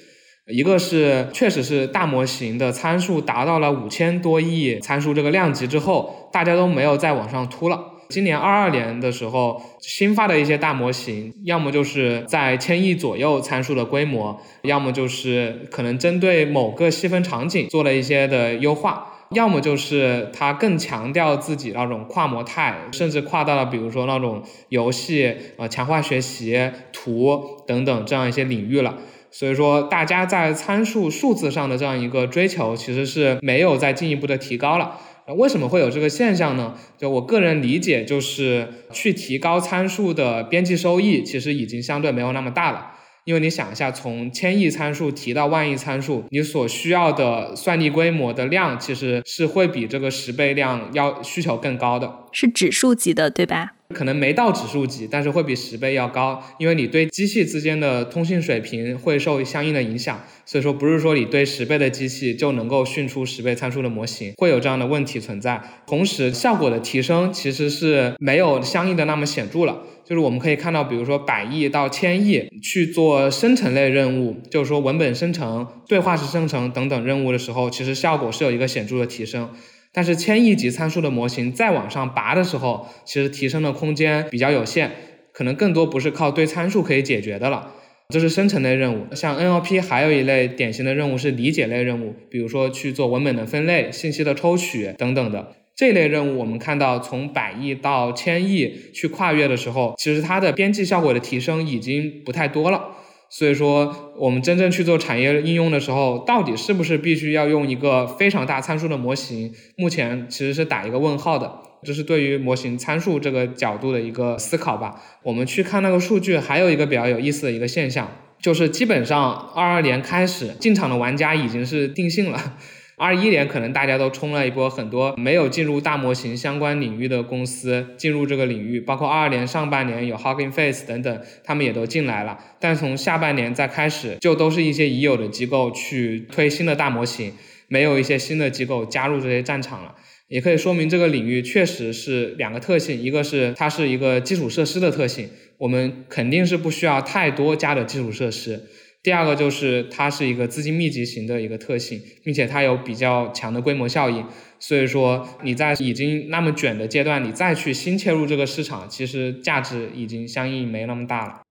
[0.48, 7.94] 一个是确实是大模型的参数达到了五千多亿参数这个量级之后，大家都没有再往上突了。
[8.10, 28.96] 今年二二年的时候，新发的一些大模型，要么就是在千亿左右参数的规模，要么就是可能针对某个细分场景做了一些的优化，要么就是它更强调自己那种跨模态，甚至跨到了比如说那种游戏、呃强化学习、图等等这样一些领域了。
[29.38, 34.98] 所以说，大家在参数数字上的这样一个追求，其实是没有再进一步的提高了。
[35.36, 36.74] 为什么会有这个现象呢？
[36.98, 42.94] 就我个人理解，就是去提高参数的边际收益，其实已经相对没有那么大了。
[43.26, 53.74] 因为你想一下，从千亿参数提到万亿参数，你所需要的算力规模的量，其实是会比这个十倍量要需求更高的，是指数级的，对吧？
[53.94, 65.62] 可能没到指数级，但是会比十倍要高，因为你对机器之间的通信水平会受相应的影响，所以说不是说你对十倍的机器就能够训出十倍参数的模型，会有这样的问题存在。
[65.86, 69.84] 同时，效果的提升其实是没有相应的那么显著了。
[70.04, 79.50] 就是我们可以看到，比如说百亿到千亿去做生成类任务，就是说文本生成、对话式生成等等任务的时候，其实效果是有一个显著的提升。
[79.96, 84.92] 但是千亿级参数的模型再往上拔的时候，其实提升的空间比较有限，
[85.32, 87.72] 可能更多不是靠对参数可以解决的了。
[88.10, 96.40] 这是生成类任务，像 NLP 还有一类典型的任务是理解类任务，比如说去做文本的分类、信息的抽取等等的这类任务。
[96.40, 102.90] 我们看到从百亿到千亿去跨越的时候，其实它的边际效果的提升已经不太多了。
[103.38, 109.54] 所以说，我们真正去做产业应用的时候，到底是不是必须要用一个非常大参数的模型？
[109.76, 111.52] 目前其实是打一个问号的。
[111.84, 115.02] 这是对于模型参数这个角度的一个思考吧。
[115.22, 122.56] 我们去看那个数据，还有一个比较有意思的一个现象，就是基本上二二年开始进场的玩家已经是定性了。
[122.98, 132.40] 二一年可能大家都冲了一波，很多没有进入大模型相关领域的公司进入这个领域，包括二二年上半年有 Hugging Face 等等，他们也都进来了。
[132.60, 137.34] 但从下半年再开始，就都是一些已有的机构去推新的大模型，
[137.68, 139.96] 没有一些新的机构加入这些战场了。
[140.28, 148.64] 也可以说明这个领域确实是两个特性，一个是它是一个基础设施的特性，我们肯定是不需要太多家的基础设施。
[149.06, 154.26] 第二个就是它是一个资金密集型的一个特性，并且它有比较强的规模效应，
[154.58, 161.42] 所以说你在已经那么卷的阶段，你再去新切入这个市场，其实价值已经相应没那么大了。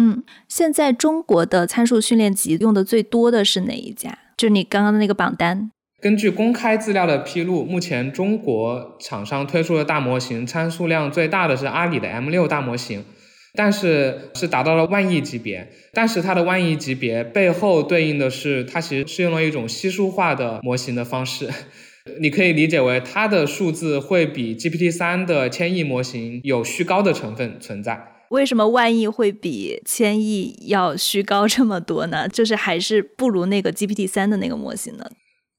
[0.00, 4.16] 嗯，现在中国的参数训练集用的最多的是哪一家？
[4.36, 5.72] 就你刚刚的那个榜单。
[6.00, 13.04] 根据公开资料的披露，目前中国厂商推出的大模型参数量最大的是阿里的 M 六大模型。
[13.54, 15.68] 但是是达到了万亿级别。
[15.92, 21.48] 但是它的万亿级别背后对应的是，它其实是用了一种稀疏化的模型的方式。
[22.20, 28.08] 你可以理解为它的数字会比 GPT 三的千亿模型有虚高的成分存在。
[28.30, 32.28] 为什么万亿会比千亿要虚高这么多呢？
[32.32, 35.04] 就是还是不如那个 GPT 三的那个模型呢？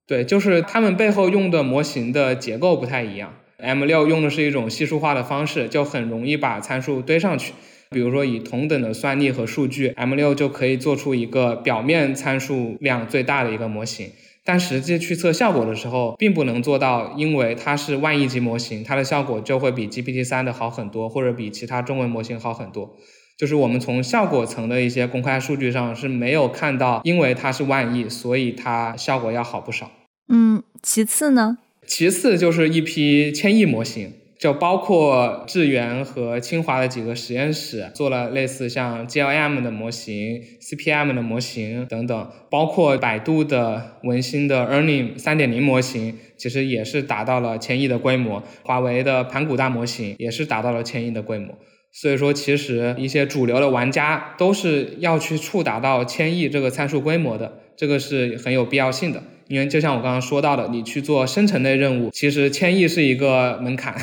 [0.05, 3.33] 对，就是他们背后用的模型的结构不太一样。
[3.57, 7.53] M 六用的是一种稀疏化的方式，就很容易把参数堆上去。
[7.91, 14.09] 比如说以同等的算力和数据，M 六就可以做出一个表面参数量最大的一个模型。
[14.47, 22.95] 但实际去测效果的时候，并不能做到，因为它是万亿级模型，它的效果就会比 GPT 三的好很多，或者比其他中文模型好很多。
[23.37, 29.91] 就是我们从效果层的一些公开数据上是没有看到，因为它是万亿，所以它效果要好不少。
[30.29, 31.57] 嗯，其次呢？
[31.87, 34.13] 其次就是一批千亿模型。
[34.37, 48.43] 就包括智源和清华的几个实验室做了类似像 GLM 的模型、CPM 的模型等等，包括百度的文心的 ERNIE 三点零模型，其实也是达到了千亿的规模。
[48.63, 51.57] 华为的盘古大模型也是达到了千亿的规模。
[51.93, 59.23] 所以说，其实一些主流的玩家都是要去触达到千亿这个参数规模的，这个是很有必要性的。
[59.47, 63.95] 因为就像我刚刚说到的，你去做生成类任务，其实千亿是一个门槛。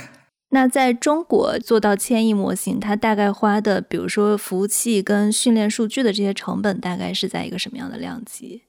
[0.54, 8.62] 那在中国做到千亿模型，它大概花的，比如说服务器跟训练数据的这些成本，大概是在一个什么样的量级？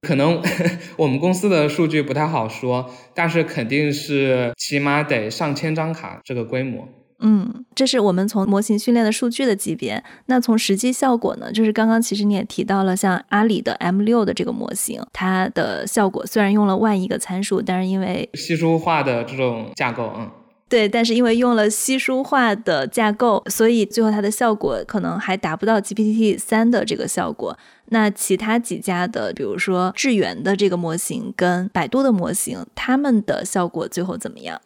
[0.00, 0.42] 可能
[0.96, 6.88] 我们公司的数据不太好说，但是肯定是起码得上千张卡这个规模。
[7.20, 10.02] 嗯，这是我们从模型训练的数据的级别。
[10.26, 11.52] 那从实际效果呢？
[11.52, 20.30] 就是刚刚其实你也提到了，像阿里的 M 六的这个模型，它的效果虽然用了万亿个参数，但是因为稀疏化的这种架构，嗯。
[20.68, 27.58] 对，但是因为用了稀疏化的架构，所以最后它的效果可能还达不到 GPT 三的这个效果。
[27.86, 34.60] 那其他几家的，比如说智源的这个模型跟百度的模型，他们的效果最后怎么样？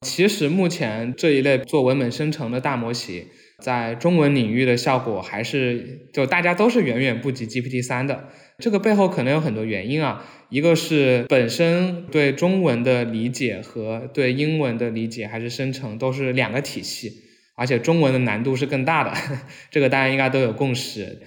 [0.00, 3.26] 其实目前这一类做文本生成的大模型，
[3.62, 8.24] 在中文领域的效果还是就大家都是远远不及 GPT 三的。
[8.62, 10.24] 这个背后可能有很多原因啊。
[10.50, 17.12] 一个是本身对中文的理解和对英文的理解还是生成都是两个体系，
[17.54, 19.12] 而且中文的难度是更大的，
[19.70, 21.20] 这个大家应该都有共识。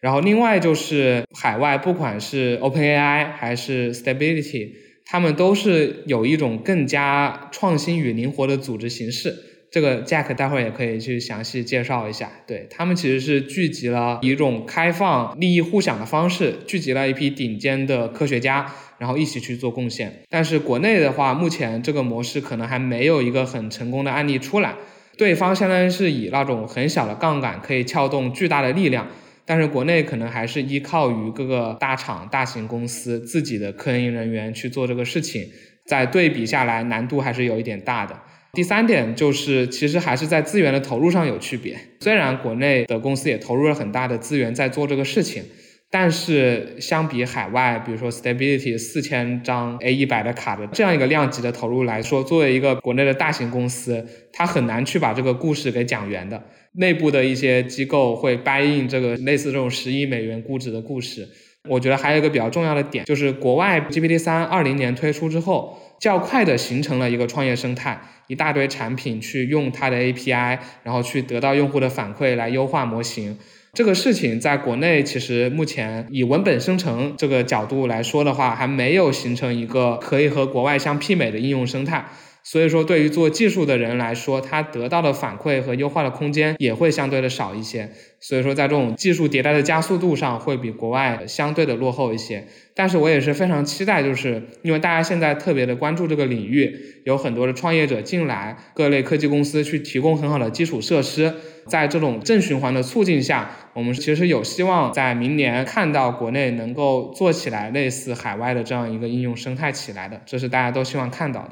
[0.00, 4.70] 然后另外就是海外，不管是 OpenAI 还是 Stability，
[5.04, 9.34] 他们都是有一种更加创新与灵活的组织形式。
[9.70, 12.30] 这个 Jack 待会儿也可以去详细介绍一下。
[12.46, 20.22] 对他们其实是聚集了一种开放、利益互享的方式，聚集了一批顶尖的科学家，然后一起去做贡献。
[20.30, 24.74] 但是国内的话，目前这个模式可能还没有一个很成功的案例出来。
[25.16, 29.08] 对方相当于是以那种很小的杠杆可以撬动巨大的力量，
[29.44, 35.44] 但是国内可能还是依靠于各个大厂、大型公司自己的科研人员去做这个事情，
[35.86, 38.16] 在对比下来，难度还是有一点大的。
[38.54, 41.76] 第三点就是，其实还是在资源的投入上有区别。
[42.00, 45.44] 虽然国内的公司也投入了很大的资源在做这个事情，
[45.90, 56.42] 但是相比海外，比如说 Stability 四千张 A 一百的卡的这样一个量级的投入来说，作为一个国内的大型公司，它很难去把这个故事给讲圆的。
[56.72, 61.28] 内部的一些机构会掰印这个类似这种十亿美元估值的故事。
[61.68, 68.00] 我觉得还有一个比较重要的点，就是国外 GPT 三二零年推出之后，较快的形成了一个创业生态。
[68.28, 73.38] 一大堆产品去用它的 API，然后去得到用户的反馈来优化模型。
[73.72, 82.04] 这个事情在国内其实目前以文本生成这个角度来说的话，还没有形成一个可以和国外相媲美的应用生态。
[82.50, 87.90] 所以说，对于做技术的人来说，他得到的反馈和优化的空间也会相对的少一些。
[88.20, 92.46] 所以说，在这种技术迭代的加速度上，会比国外相对的落后一些。
[92.74, 101.34] 但是我也是非常期待，就是因为大家现在特别的关注这个领域，有很多的创业者进来，各类科技公司去提供很好的基础设施，
[101.66, 111.50] 在这种正循环的促进下，我们其实有希望在明年看到国内能够做起来类似海外的这样一个应用生态起来的，这是大家都希望看到的。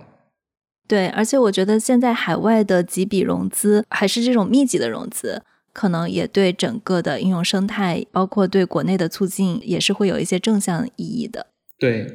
[0.88, 11.48] 对，而且我觉得现在海外的几笔融资还是这种密集的融资，可能也对整个的应用生态，包括对国内的促进，也是会有一些正向意义的。
[11.78, 12.06] 对，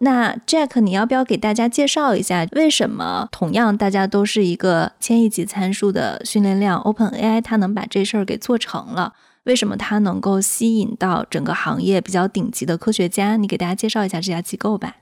[0.00, 9.14] 那 Jack，你要不要给大家介绍一下，为什么同样大家都是一个千亿级参数的训练量，OpenAI 它能把这事儿给做成了？
[9.44, 13.38] 为什么它能够吸引到整个行业比较顶级的科学家？
[13.38, 14.96] 你给大家介绍一下这家机构吧。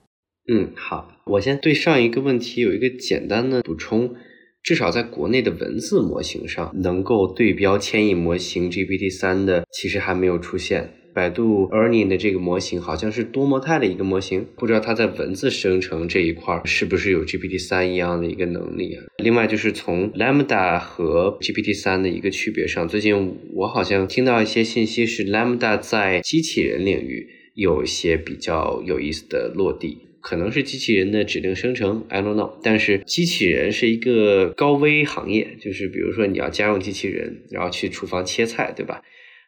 [0.48, 4.14] 嗯，好，我先对上一个问题有一个简单的补充，
[4.62, 10.92] 至少在国内的文字模型上，能够对标千亿模型 GPT 三的，其实还没有出现。
[11.12, 19.02] 百度 Ernie 的这个模型好像是多模态的一个模型，不知道它在文字生成这一块是不是有 GPT 三一样的一个能力啊？
[19.16, 32.58] 另外就是从 Lambda 和 GPT 三的一个区别上，最近我好像听到一些信息是 Lambda 在机器人领域有一些比较有意思的落地，可能是机器人的指令生成，I don't know。
[32.60, 39.00] 但是机器人是一个高危行业，就是比如说你要加入机器人，然后去厨房切菜，对吧？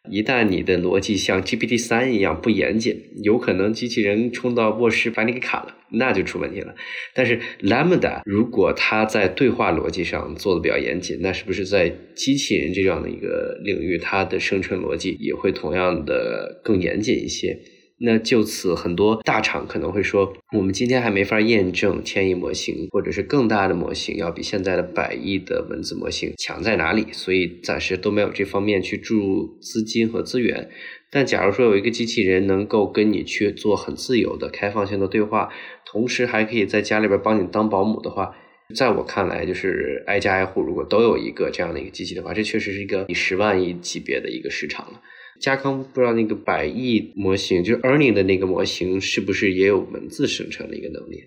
[0.09, 6.72] 一旦你的逻辑像 GPT 三一样不严谨，有可能机器人冲到卧室把你给砍了，那就出问题了。
[7.12, 17.59] 但是 Lambda 如果它在对话逻辑上做的比较严谨，那是不是在机器人这样的一个领域，它的生成逻辑也会同样的更严谨一些？
[18.01, 30.70] 那就此，很多大厂可能会说，我们今天还没法验证千亿模型或者是更大的模型要比现在的百亿的文字模型强在哪里，所以暂时都没有这方面去注入资金和资源。
[31.11, 35.49] 但假如说有一个机器人能够跟你去做很自由的开放性的对话，
[35.84, 38.36] 同时还可以在家里边帮你当保姆的话，
[38.76, 45.01] 在我看来，就是挨家挨户如果都有一个这样的一个机器的话，这确实是一个以十万亿级别的一个市场了。
[45.41, 51.24] 加康不知道那个百亿模型，就是 Ernie 的那个模型，是不是也有文字生成的一个能力？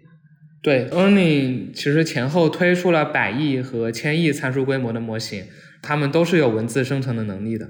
[0.62, 5.45] 对，Ernie 其实前后推出了百亿和千亿参数规模的模型，
[5.82, 7.68] 它们都是有文字生成的能力的。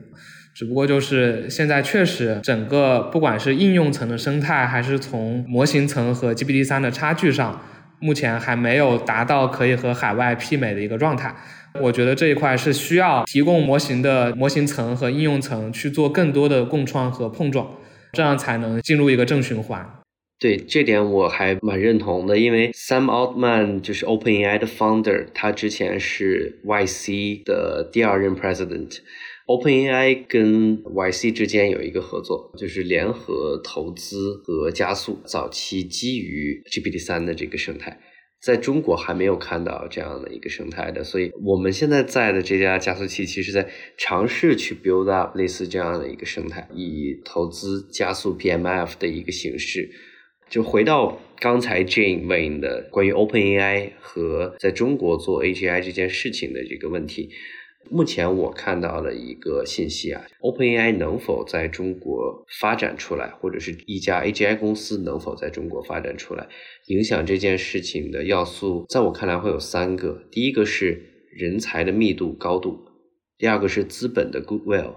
[0.54, 7.64] 只不过就是现在确实整个不管是应用层的生态，还是从模型层和 GPT 三的差距上，
[8.00, 11.34] 目前还没有达到可以和海外媲美的一个状态。
[11.80, 17.78] 我觉得这一块是需要提供模型的模型层和应用层去做更多的共创和碰撞，
[18.12, 19.98] 这样才能进入一个正循环。
[20.40, 28.98] 对这点我还蛮认同的，因为 Sam Altman 就是 OpenAI 的 founder，他之前是 YC 的第二任 president。
[29.48, 38.00] OpenAI 跟 YC 之间有一个合作，就是联合投资和加速早期基于 GPT 三的这个生态。
[38.42, 49.92] 在中国还没有看到这样的一个生态的，所以我们现在在的这家加速器，其实在尝试去 build up 类似这样的一个生态，以投资加速 PMF 的一个形式。
[50.50, 57.30] 就回到刚才 Jane 问的关于 OpenAI 和在中国做 AGI 这件事情的这个问题。
[57.90, 66.48] 目前我看到了一个信息啊，OpenAI 能否在中国发展出来，或者是一家 AGI 公司能否在中国发展出来，
[66.88, 71.02] 影响这件事情的要素，在我看来会有三个：第一个是
[71.34, 72.80] 人才的密度高度，
[73.38, 74.94] 第二个是资本的 goodwill，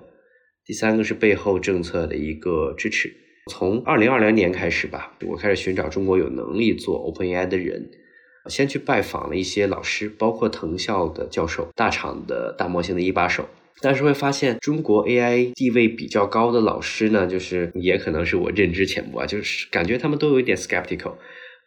[0.65, 3.13] 第三个是背后政策的一个支持。
[3.51, 7.91] 从二零二零年开始吧，我开始寻找中国有能力做 OpenAI 的人。
[8.49, 13.49] 先去拜访了一些老师，包括藤校的教授、大厂的大模型的一把手，
[13.81, 21.15] 但是会发现中国 AI 地位比较高的老师呢，就是也可能是我认知浅薄啊，就是感觉他们都有一点 skeptical。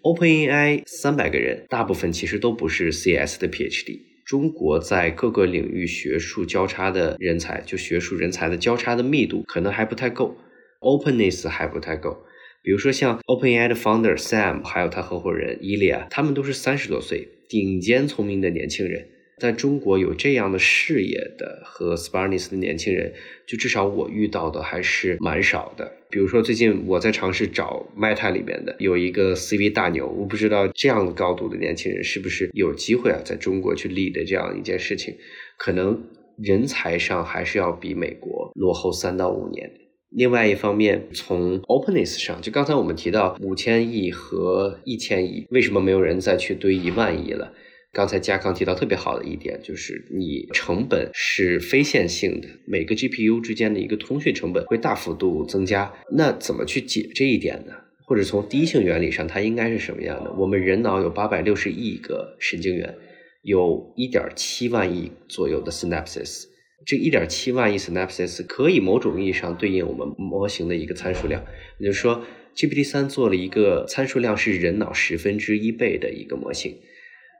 [0.03, 4.01] OpenAI 三百个人，大部分其实都不是 CS 的 PhD。
[4.23, 10.37] 中国在各个领域学术交叉的人才，就学术人才的交叉的密度可能还不太够
[10.81, 12.17] ，openness 还不太够。
[12.63, 19.07] 比如说像 OpenAI 的 founder Sam，还有他合伙人 Ilya，他们都是三十多岁顶尖聪明的年轻人。
[19.39, 23.13] 在中国有这样的视野的和 Sparnis 的年轻人，
[23.45, 25.93] 就至少我遇到的还是蛮少的。
[26.09, 35.15] 比如说最近我在尝试找 Meta 里面的有一个 CV 大牛，我不知道这样的高度的年轻人是不是有机会啊，在中国去立的这样一件事情，
[35.59, 36.03] 可能
[36.37, 39.71] 人才上还是要比美国落后三到五年。
[40.09, 47.53] 另外一方面，从 openness 上，就刚才我们提到五千亿和一千亿，为什么没有人再去堆一万亿了？
[47.93, 55.91] 刚才加康提到特别好的一点，就是你成本是非线性的，每个 GPU 之间的一个通讯成本会大幅度增加。
[56.15, 57.73] 那怎么去解这一点呢？
[58.05, 60.31] 或者从第一性原理上，它应该是什么样的？
[60.33, 62.95] 我们人脑有八百六十亿个神经元，
[63.41, 66.45] 有一点七万亿左右的 synapses。
[66.85, 71.43] 这一点七万亿 synapses 可以某种意义上对应我们模型的一个参数量，
[71.79, 72.23] 也就是说
[72.55, 76.77] ，GPT 三做了一个参数量是人脑十分之一倍的一个模型。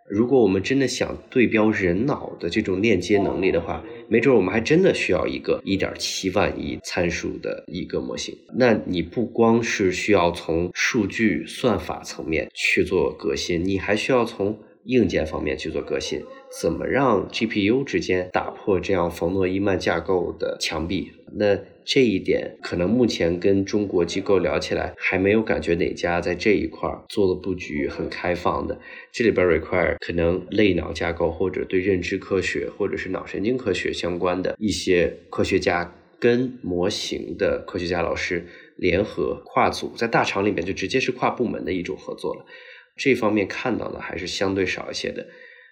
[0.09, 8.33] 如果我们真的想对标人脑的这种链接能力的话，没准我们还真的需要一个一点七万亿参数的一个模型。
[8.57, 14.57] 那你不光是需要从数据算法层面去做革新，你还需要从
[14.87, 16.23] 硬件方面去做革新，
[16.61, 21.11] 怎么让 GPU 之间打破这样冯诺依曼架构的墙壁？
[21.33, 28.79] 那这一点可能目前跟中国机构聊起来，还没有感觉哪家在这一块做的布局很开放的。
[29.11, 42.45] 这里边 require 可能类脑架构或者对认知科学或者是脑神经科学相关的一些科学家跟模型的科学家老师联合跨组，在大厂里面就直接是跨部门的一种合作了。
[42.97, 45.27] 这方面看到的还是相对少一些的。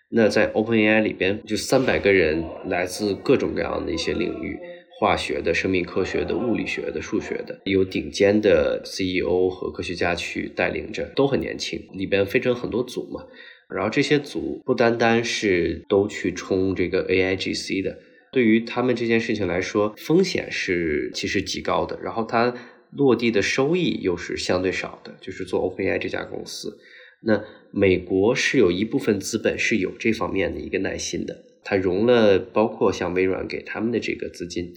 [0.10, 4.58] 那在 OpenAI 里边，就三百个人来自各种各样的一些领域，
[5.00, 11.82] 化学的、生命科学的、物理学的、数学的，有顶尖的 CEO 和科学家去带领着，都很年轻。
[11.94, 13.26] 里边分成很多组嘛，
[13.68, 17.98] 然后这些组不单单是都去冲这个 AIGC 的，
[18.32, 22.54] 对于他们这件事情来说，风险是其实极高的，然后它
[22.92, 26.78] 落地的收益又是相对少的，就是做 OpenAI 这家公司。
[27.22, 34.74] 那美国是有一部分资本是有这方面的一个耐心的，它融了包括像微软给他们的这个资金。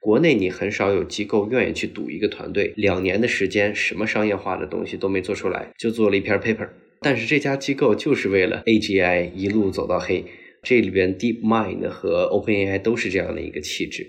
[0.00, 6.68] 国内你很少有机构愿意去赌一个团队，两年的时间什么商业化的东西都没做出来，就做了一篇 paper。
[7.02, 10.24] 但是这家机构就是为了 AGI 一路走到黑，
[10.62, 14.06] 这里边 DeepMind 和 OpenAI 都是这样的一个气质。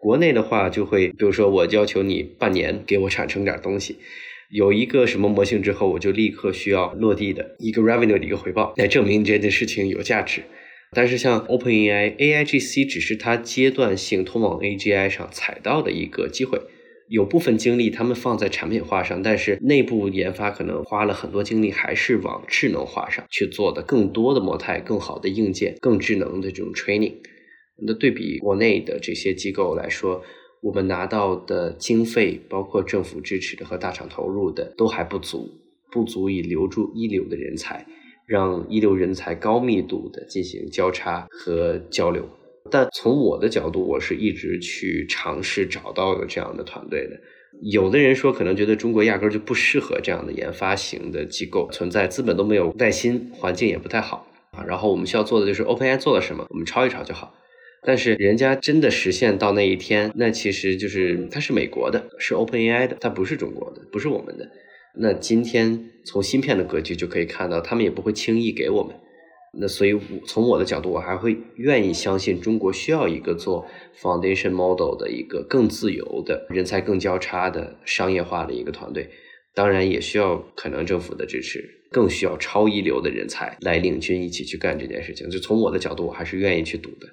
[0.00, 3.96] 国内的话就会，比如说我要求你半年给我产生点东西。
[4.50, 10.42] 有一个什么模型之后，我就立刻需要落地的一个 revenue 的一个回报，来证明这件事情有价值。
[10.92, 16.60] 但是像 OpenAI AIGC 只是它阶段性通往 AGI 上踩到的一个机会，
[17.08, 27.14] 有部分精力他们放在产品化上，但是内部研发可能花了很多精力，还是往智能化上去做的，更多的模态、更好的硬件、更智能的这种 training。
[27.84, 30.22] 那对比国内的这些机构来说。
[30.64, 35.46] 我们拿到的经费，包括政府支持的和大厂投入的，都还不足，
[35.92, 37.86] 不足以留住一流的人才，
[38.26, 42.26] 让一流人才高密度的进行交叉和交流。
[42.70, 47.20] 但从我的角度，我是一直去尝试找到有这样的团队的。
[47.60, 54.64] 有的人说，可能觉得中国压根儿就不适合这样的研发型的机构存在，资本都没有耐心，环境也不太好啊。
[54.64, 57.34] 然后我们需要做的就是 OpenAI 做了什么，我们抄一抄就好。
[57.86, 64.50] 但是人家真的实现到那一天，那其实就是它是美国的，是 OpenAI 的，它不是中国的，不是我们的。
[64.96, 68.96] 那今天从芯片的格局就可以看到，他们也不会轻易给我们。
[69.56, 73.66] 那所以从我的角度，我还会愿意相信中国需要一个做
[74.00, 79.08] foundation model 的一个更自由的人才、更交叉的商业化的一个团队。
[79.54, 81.62] 当然也需要可能政府的支持，
[81.92, 85.30] 更需要超一流的人才来领军一起去干这件事情。
[85.30, 87.06] 就从我的角度，我还是愿意去赌的。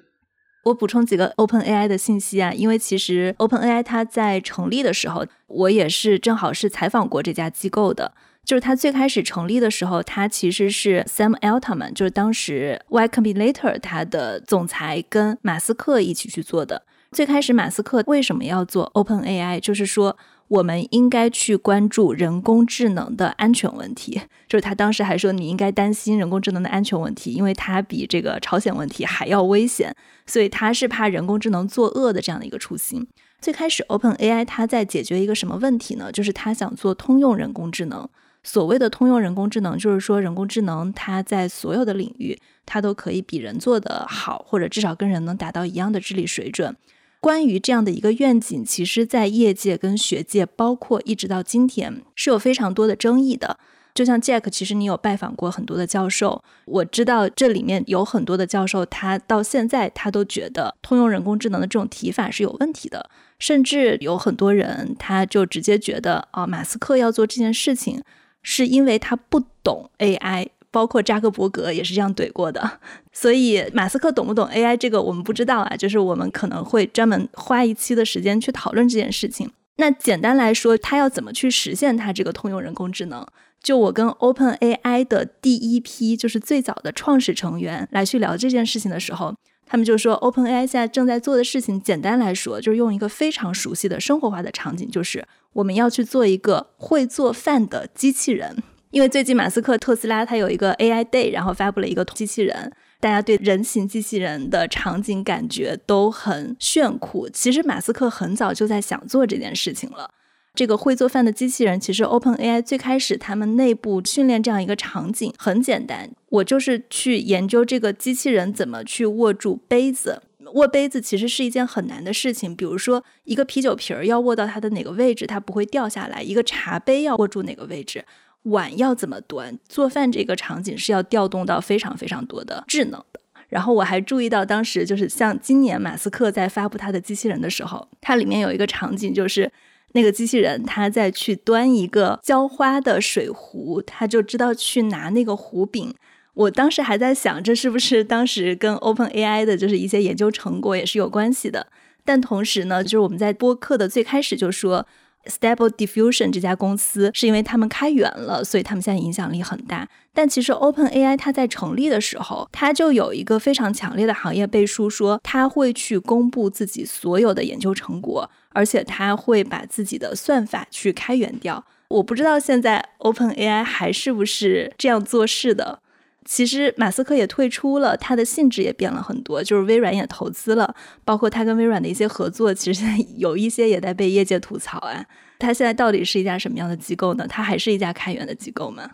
[0.64, 8.12] 我补充几个 OpenAI 的信息啊，因为其实 OpenAI 它在成立的时候，我也是正好是采访过这家机构的。
[8.44, 16.82] 就是它最开始成立的时候，它其实是 Sam Altman，就是当时 Y Combinator 它的总裁跟马斯克一起去做的。
[17.12, 19.60] 最开始马斯克为什么要做 OpenAI？
[19.60, 20.16] 就是说。
[20.52, 29.94] 我们应该去关注人工智能的安全问题， 就是他当时还说你应该担心人工智能的安全问题，因为它比这个朝鲜问题还要危险，
[30.26, 33.08] 所以他是怕人工智能作恶的这样的一个初心。
[33.40, 36.12] 最开始 Open AI 它在解决一个什么问题呢？
[36.12, 38.06] 就是他想做通用人工智能。
[38.44, 46.76] 所谓的通用人工智能，就是说人工智能它在所有的领域，它都可以比人做得好，或者至少跟人能达到一样的智力水准。
[47.22, 53.60] 关于这样的一个愿景，其实，在业界跟学界，包括一直到今天，是有非常多的争议的。
[53.94, 63.08] 就像 Jack，其实你有拜访过很多的教授，我知道这里面有很多的教授，他到现在他都觉得通用人工智能的这种提法是有问题的，
[63.38, 68.02] 甚至有很多人他就直接觉得啊，马斯克要做这件事情，
[68.42, 70.48] 是因为他不懂 AI。
[70.72, 72.80] 包括扎克伯格也是这样怼过的，
[73.12, 79.52] 所以马斯克懂不懂 AI 这个我们不知道啊，就是我们可能会专门花一期的时间去讨论这件事情。
[79.76, 83.26] 那简单来说，他要怎么去实现他这个通用人工智能？
[83.62, 89.34] 就我跟 Open AI 的第一批就是最早的创始成员来去聊这件事情的时候，
[89.66, 98.62] 他们就说 Open AI 现在正在做的事情，简单来说就是用一个非常熟悉的生活化的场景，就是我们要去做一个会做饭的机器人。
[98.92, 102.70] 因为最近马斯克特斯拉它有一个 AI Day，然后发布了一个机器人，
[103.00, 107.26] 大家对人形机器人的场景感觉都很炫酷。
[107.30, 110.10] 其实马斯克很早就在想做这件事情了。
[110.54, 120.20] 这个会做饭的机器人，其实 Open AI 最开始他们内部训练这样一个场景很简单，我就是去研究这个机器人怎么去握住杯子。
[120.52, 128.04] 握杯子其实是一件很难的事情，比如说一个啤酒瓶儿要握到它的哪个位置，它不会掉下来；一个茶杯要握住哪个位置。
[128.44, 133.20] 碗要怎么端，做饭这个场景是要调动到非常非常多的智能的。
[133.48, 139.52] 然后我还注意到，当时就是像今年马斯克在发布他的机器人的时候，它里面有一个场景，就是
[139.92, 145.94] 那个机器人他在去端一个浇花的水壶，他就知道去拿那个壶柄。
[146.34, 151.66] 我当时还在想，这是不是当时跟 Open AI 的就是一些研究成果也是有关系的？
[152.04, 154.86] 但同时呢，就是我们在播客的最开始就说。
[155.26, 159.88] Stable Diffusion 这家公司是因为他们开源了，所以他们现在影响力很大。
[160.14, 171.64] 但其实 Open AI 它在成立的时候，它就有一个非常强烈的行业背书，说它会去公布自己所有的研究成果，而且它会把自己的算法去开源掉。
[171.88, 175.80] 我不知道现在 Open AI 还是不是这样做事的。
[176.24, 182.84] 其实马斯克也退出了，他的性质也变了很多，就是微软也投资了，包括他跟微软的一些合作，其实
[183.18, 185.04] 有一些也在被业界吐槽啊。
[185.38, 187.26] 他现在到底是一家什么样的机构呢？
[187.28, 188.88] 他还是一家开源的机构吗？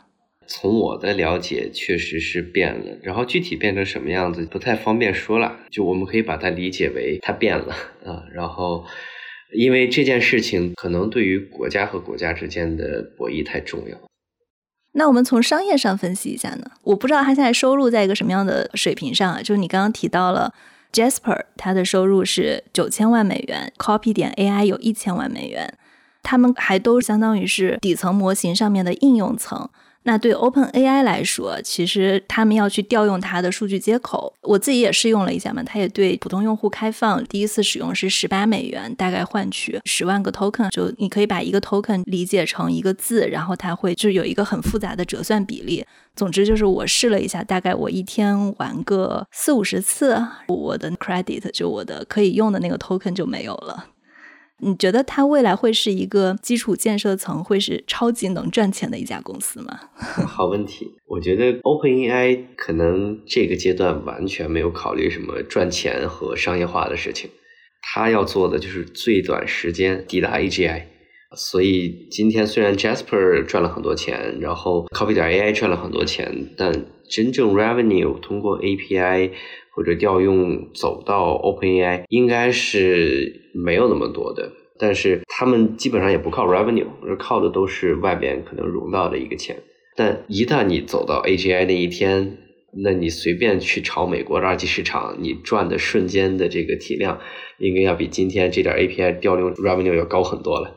[0.47, 5.59] 从我的了解，确实是变了，然后具体变成什么样子不太方便说了。
[5.71, 7.75] 就我们可以把它理解为它变了
[8.07, 8.25] 啊。
[8.33, 8.83] 然后，
[9.55, 14.08] 因为这件事情可能对于国家和国家之间的博弈太重要。
[14.93, 16.71] 那我们从商业上分析一下呢？
[16.83, 19.41] 我不知道他现在收入在一个什么样的水平上啊？
[19.41, 20.53] 就是你刚刚提到了
[20.93, 25.73] Jasper，他的收入是九千万美元，Copy 点 AI 有一千万美元，
[26.23, 29.69] 他们还都相当于是底层模型上面的应用层。
[30.05, 34.33] 那对 Open AI 来说，其实他们要去调用它的数据接口。
[34.43, 37.23] 我自己也试用了一下嘛，它也对普通用户开放。
[37.25, 40.71] 第一次使用是十八美元，大概换取十万个 token。
[40.71, 45.85] 就你可以把一个 token 理解成一个字，然后它会就有一个很复杂的折算比例。
[46.17, 53.87] 总之就是我试了一下，大概我一天玩个四五十次，我的 credit 就我的可以用的那个 token 就没有了。
[54.61, 59.79] 你觉得它未来会是一个基础建设层，会是超级能赚钱的一家公司吗？
[60.27, 67.31] 好问题，我觉得 OpenAI 可能这个阶段完全没有考虑什么赚钱和商业化的事情，
[67.83, 70.83] 它要做的就是最短时间抵达 AGI。
[71.37, 79.33] 所以今天虽然 Jasper 赚了很多钱，然后 Copy 点 AI 赚了很多钱，但真正 revenue 通过 API
[79.79, 84.51] 或者调用走到 OpenAI 应该是没有那么多的。
[84.77, 89.55] 但是他们基本上也不靠 revenue，而靠的都是外边可能融到的一个钱。
[89.97, 92.39] 但一旦你走到 AGI 那一天，
[92.83, 97.21] 那你随便去炒美国的二级市场，你赚的瞬间的这个体量，
[97.59, 100.75] 应该要比今天这点 API 调用 revenue 要高很多了。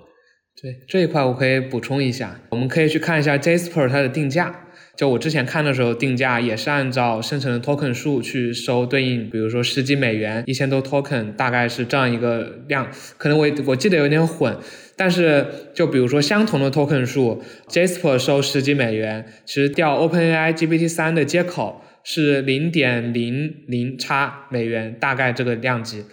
[0.61, 4.67] 对这一块我可以补充一下，我们可以去看一下 Jasper 它的定价。
[5.01, 12.87] 就我之前看的时候，定价也是按照生成的 token 数去收对应，比如说十几美元，一千多 token，大概是这样一个量。
[13.17, 14.55] 可能我我记得有点混，
[14.95, 15.43] 但是
[15.73, 26.03] 就比如说相同的 token 数，Jasper 收十几美元，其实调 OpenAI GPT 三的接口是零点零零差美元，大概这个量级。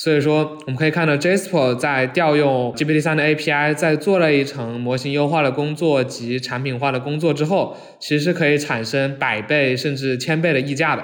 [0.00, 11.02] 所以说，我们可以看到 Jasper 在调用 GPT 三的 API，在做了一层模型优化的工作及产品化的工作之后，其实是可以产生百倍甚至千倍的溢价的。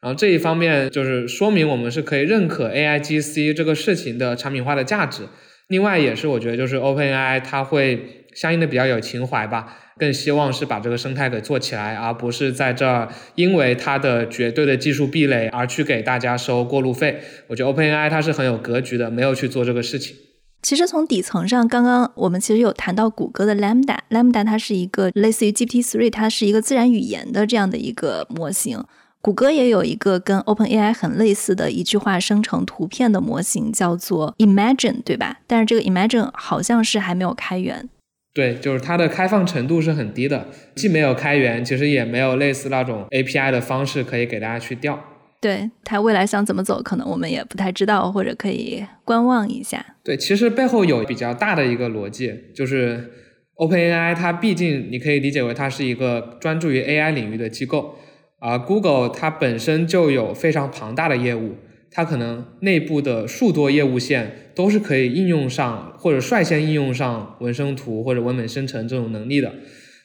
[0.00, 5.24] 然后这一方面就是说明我们是可以认可 AIGC 这个事情的产品化的价值。
[5.68, 9.78] 另外也是我觉得就是 OpenAI 它会相应的比较有情怀吧。
[9.98, 17.20] 更希望是把这个生态给做起来，而不是在这儿因为它的绝对的技术壁垒而去给大家收过路费。
[17.48, 20.16] 我觉得 OpenAI 它是很有格局的，没有去做这个事情。
[20.62, 28.82] 其实从底层上，刚刚我们其实有谈到谷歌的 Lambda，Lambda 它是一个类似于 GPT-3，它是一个自然语言的这样的一个模型。
[29.20, 35.40] 谷歌也有一个跟 OpenAI 很类似的一句话生成图片的模型，叫做 Imagine，对吧？
[35.46, 37.88] 但是这个 Imagine 好像是还没有开源。
[38.34, 44.98] 对，就是它的开放程度是很低的，既没有开源，其实也没有类似那种 API 的方式可以给大家去调。
[45.40, 49.84] 对它未来想怎么走，可能我们也不太知道，或者可以观望一下。
[50.02, 53.10] 对，其实背后有比较大的一个逻辑，就是
[53.56, 57.96] OpenAI 它毕竟你可以理解为它是一个专注于 AI 领域的机构，
[58.38, 61.56] 而 Google 它本身就有非常庞大的业务。
[61.92, 69.52] 它可能内部的数多业务线都是可以应用上或者率先应用上文生图或者文本生成这种能力的，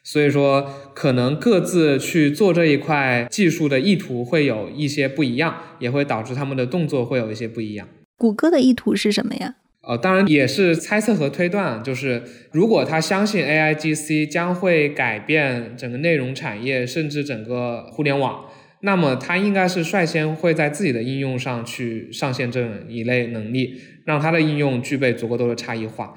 [0.04, 7.88] 所以说可能各自去做这一块技术的意图会有一些不一样，也会导致他们的动作会有一些不一样。
[8.18, 9.56] 谷歌的意图是什么呀？
[9.82, 12.22] 呃，当然也是猜测和推断，就是
[12.52, 18.47] 如果他相信 AIGC 将会改变整个内容产业，甚至整个互联网。
[18.82, 26.14] 那么，它应该是率先会在自己的应用上去上线这一类能力，让它的应用具备足够多的差异化。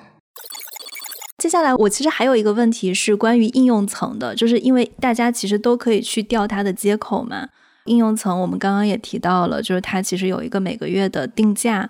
[1.38, 7.48] 接下来，我其实还有一个问题是关于应用层的，就是因为大家其实都可以去调它的接口嘛。
[7.86, 11.88] 应用层我们刚刚也提到了，就是它其实有一个每个月的定价。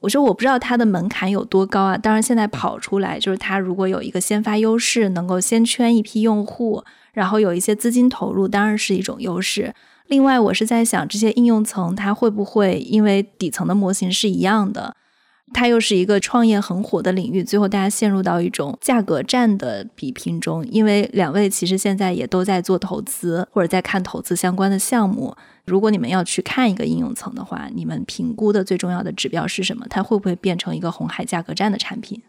[0.00, 1.96] 我说我不知道它的门槛有多高啊。
[1.96, 9.72] 当然现在跑出来，就是它如果有一个先发优势，能够先圈一批用户，然后有一些资金投入，当然是一种优势。
[10.08, 14.96] 另外，我是在想这些应用层它会不会因为底层的模型是一样的？
[15.54, 20.66] 它又是一个创业很火的领域，最后大家陷入到一种价格战的比拼中。
[20.66, 25.34] 因为两位其实现在也都在做投资，或者在看投资相关的项目。
[25.64, 29.86] 如果你们要去看一个应用层的话，你们评估的最重要的指标是什么？
[29.88, 32.22] 它会不会变成一个红海价格战的产品？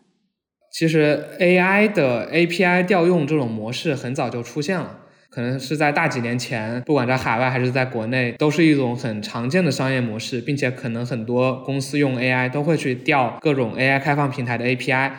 [0.72, 4.98] 其实 AI 的 API 调用这种模式很早就出现了。
[5.40, 15.12] 可能是在大几年前，不管在海外还是在国内，都是一种很常见的商业模式，并且可能很多公司用 AI 都会去调各种 AI 开放平台的 API。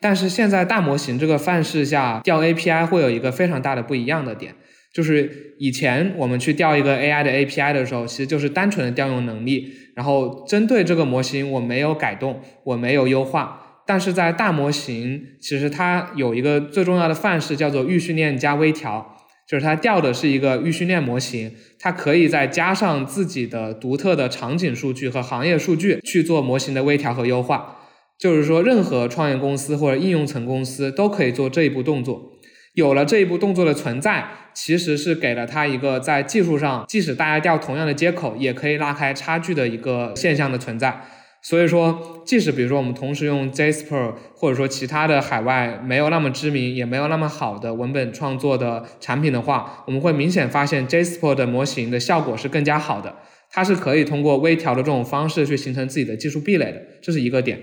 [0.00, 4.52] 但是现在大模型这个范式下，调 API 会有一个非常大的不一样的点，
[4.92, 13.84] 就是以前我们去调一个 AI 的 API 的时候，其实就是单纯的调用能力，然后针对这个模型我没有改动，我没有优化。
[13.86, 19.14] 但是在大模型，其实它有一个最重要的范式叫做预训练加微调。
[19.48, 27.76] 就是它调的是一个预训练模型，它可以再加上自己的独特的场景数据和行业数据去做模型的微调和优化。
[28.18, 32.32] 就是说，任何创业公司或者应用层公司都可以做这一步动作。
[32.74, 41.00] 有了这一步动作的存在，其实是给了它一个在技术上，即使大家调同样的接口，也可以拉开差距的一个现象的存在。
[41.40, 53.14] 所以说，即使比如说我们同时用 Jasper，或者说其他的海外没有那么知名，也没有那么好的文本创作的产品的话，我们会明显发现 Jasper 的模型的效果是更加好的。
[53.50, 57.58] 它是可以通过微调的这种方式去形成自己的技术壁垒的，这是一个点。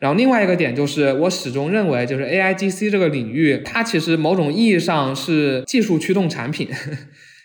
[0.00, 6.68] 然后另外一个点就是，我始终认为，就是 AIGC 这个领域，它其实某种意义上是技术驱动产品。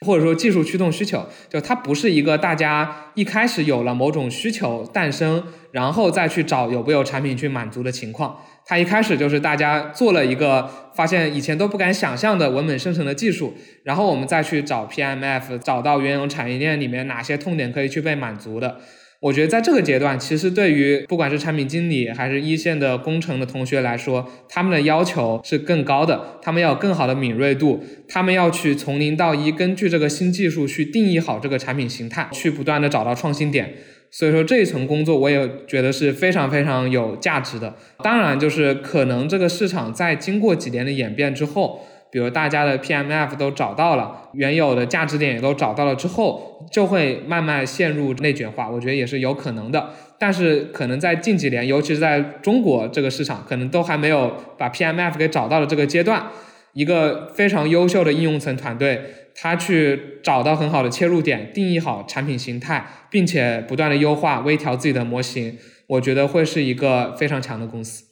[0.03, 8.37] 或者说技术驱动需求，就它不是一个大家一开始有了某种需求诞生，然后再去找有没有产品去满足的情况。
[8.65, 18.79] 它一开始就是大家做了一个发现以前都不敢想象的文本生成的技术，然后我们再去找 PMF，找到原有产业链里面哪些痛点可以去被满足的。
[19.23, 33.73] 我觉得在这个阶段，其实对于不管是产品经理还是一线的工程的同学来说，他们的要求是更高的，他们要有更好的敏锐度，他们要去从零到一，根据这个新技术去定义好这个产品形态，去不断的找到创新点。
[34.11, 37.73] 所以说这一层工作，我也觉得是非常非常有价值的。
[38.03, 41.87] 当然，就是可能这个市场在经过几年的演变之后。
[42.13, 49.89] 比如大家的 PMF 都找到了，原有的价值点也都找到了之后，就会慢慢陷入内卷化，我觉得也是有可能的。
[50.19, 56.27] 但是可能在近几年，尤其是在中国这个市场，可能都还没有把 PMF 给找到的这个阶段，
[56.73, 59.01] 一个非常优秀的应用层团队，
[59.33, 65.57] 他去找到很好的切入点，定义好产品形态，并且不断的优化、微调自己的模型，
[65.87, 68.03] 我觉得会是一个非常强的公司。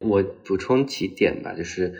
[0.00, 1.94] 我补充几点吧，就是。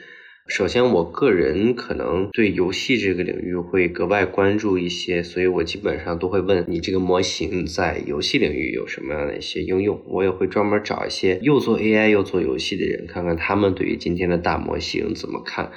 [0.48, 10.02] 首先，我个人可能对游戏这个领域会格外关注一些，所以我基本上都会问你这个模型在游戏领域有什么样的一些应用。
[10.06, 15.70] 我也会专门找一些又做 AI 又做游戏的人，看看他们对于今天的大模型怎么看。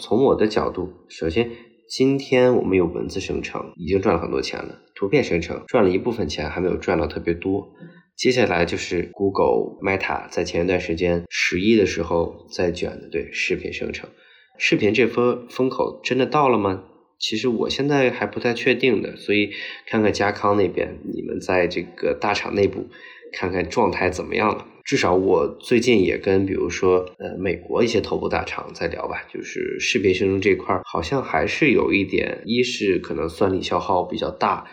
[0.00, 1.50] 从我的角度，首先，
[1.88, 7.72] 今天我们有文字生成，已经赚了很多钱了；图片生成赚了一部分钱，还没有赚到特别多。
[8.16, 14.08] 接下来就是 Google Meta 在前一段时间十一的时候在卷的，对视频生成，
[14.56, 16.84] 视频这风风口真的到了吗？
[17.18, 19.50] 其实我现在还不太确定的，所以
[19.86, 22.86] 看看嘉康那边，你们在这个大厂内部
[23.32, 24.66] 看看状态怎么样了。
[24.84, 34.66] 至少我最近也跟比如说呃美国一些头部大厂在聊吧，就是视频生成这块儿好像还是有一点，一是可能算力消耗比较大。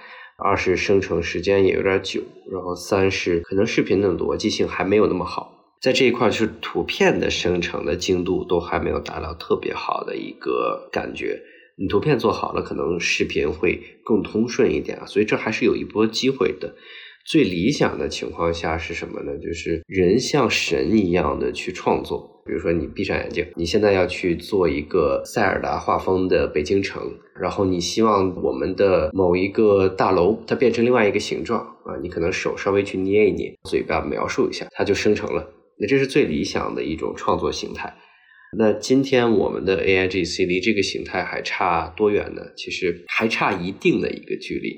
[0.43, 2.21] 二是生成时间也有点久，
[2.51, 11.41] 然后三是可能视频的逻辑性还没有那么好，在这一块就是图片的生成的精度都还没有达到特别好的一个感觉。
[11.77, 16.75] 你图片做好了，可能视频会更通顺一点啊，所以这还是有一波机会的。
[17.25, 19.37] 最理想的情况下是什么呢？
[19.37, 22.30] 就是人像神一样的去创作。
[22.51, 27.01] 比如说，你闭上眼睛，你现在要去做一个塞尔达画风的北京城，
[27.39, 35.47] 然后你希望我们的某一个大楼它变成另外一个形状啊，你可能手稍微去捏一捏，嘴巴描述一下，它就生成了。
[35.79, 37.95] 那这是最理想的一种创作形态。
[38.57, 42.41] 那今天我们的 A I G C 离这个形态还差多远呢？
[42.57, 44.77] 其实还差一定的一个距离。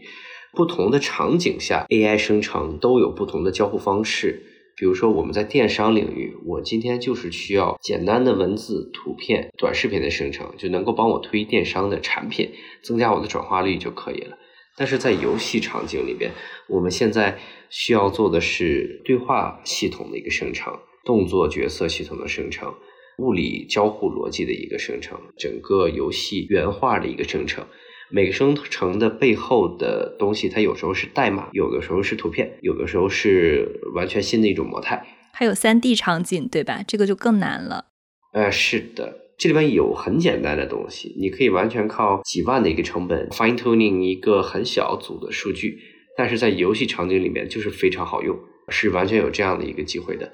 [0.56, 4.44] 不同的场景下，AI 生成都有不同的交互方式。
[4.76, 12.52] 比如说我们在电商领域，我今天就是需要简单的文字、图片、短视频的生成，就能够帮我推电商的产品，
[12.82, 14.38] 增加我的转化率就可以了。
[14.76, 16.32] 但是在游戏场景里边，
[16.68, 17.38] 我们现在
[17.70, 20.74] 需要做的是对话系统的一个生成，
[21.06, 22.74] 动作角色系统的生成，
[23.20, 27.64] 物理交互逻辑的一个生成，整个游戏原画的一个生成。
[28.10, 35.06] 每个生成的背后的东西，它有时候是代码，有的时候是图片，有的时候是完全新的一种模态。
[35.34, 36.84] 还有三 D 场景，对吧？
[36.88, 37.86] 这个就更难了。
[38.34, 39.20] 呃，是的。
[39.36, 45.80] 这里边有很简单的东西，你可以完全靠几万的一个成本 fine tuning 一个很小组的数据，
[46.16, 48.38] 但是在游戏场景里面就是非常好用，
[48.70, 50.32] 是完全有这样的一个机会的。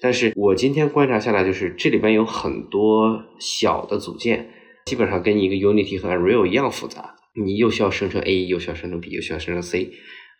[0.00, 4.50] 但是我今天观察下来，就是这里边有很多小的组件，
[4.84, 9.92] 基本上跟一个 Unity 和 Unreal 一样复杂，你又需要生成 A，又需要生成 B，又需要生成 C，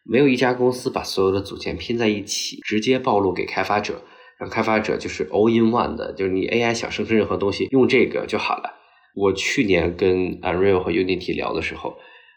[0.05, 4.03] 没有一家公司把所有的组件拼在一起，直接暴露给开发者。
[4.39, 8.75] 让开发者就是 all in one 的，就是你 AI 想生成任何东西，用这个就好了。
[9.15, 11.97] 我去年跟 Unreal 和 Unity 聊的时候，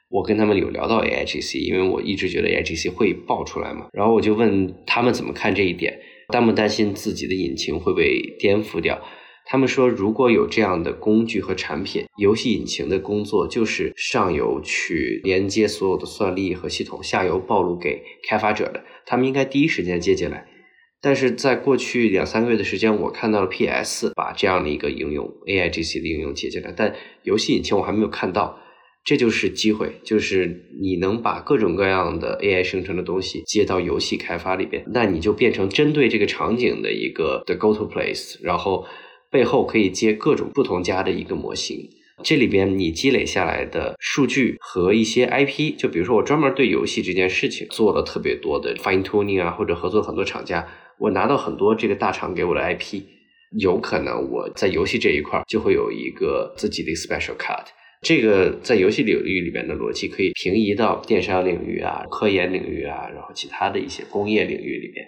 [0.09, 3.87] 我跟他们有聊到 AI GC，因为我一直觉得 AI GC 会爆出来嘛。
[3.91, 5.99] 然后我就问他们怎么看这一点，
[6.31, 9.01] 担不担心自己的引擎会被颠覆掉？
[9.45, 20.47] 他们说，如果有这样的工具和产品，游戏引擎的工作就是上游去连接所有的算力和系统，下游暴露给开发者的，他们应该第一时间接进来。
[21.01, 28.59] 但是在过去两三个月的时间，我看到了 PS 把这样的一个应用 AI GC 的应用接进来，但游戏引擎我还没有看到。
[29.03, 38.83] 这就是机会，就是你能把各种各样的 AI 生成的东西接到游戏开发里边，那你就变成针对这个场景的一个的 Go to Place，然后
[39.31, 41.89] 背后可以接各种不同家的一个模型。
[42.23, 50.65] 这里边你积累下来的数据和一些 IP，就比如说我专门对游戏这件事情做了特别多的 fine tuning 啊，或者合作很多厂家。
[50.97, 53.01] 我拿到很多这个大厂给我的 IP，
[53.59, 57.65] 有可能我在游戏这一块就会有一个自己的 special cut。
[58.01, 65.05] 这个在游戏领域里面的逻辑可以平移到电商领域啊、科研领域啊，然后其他的一些工业领域里面，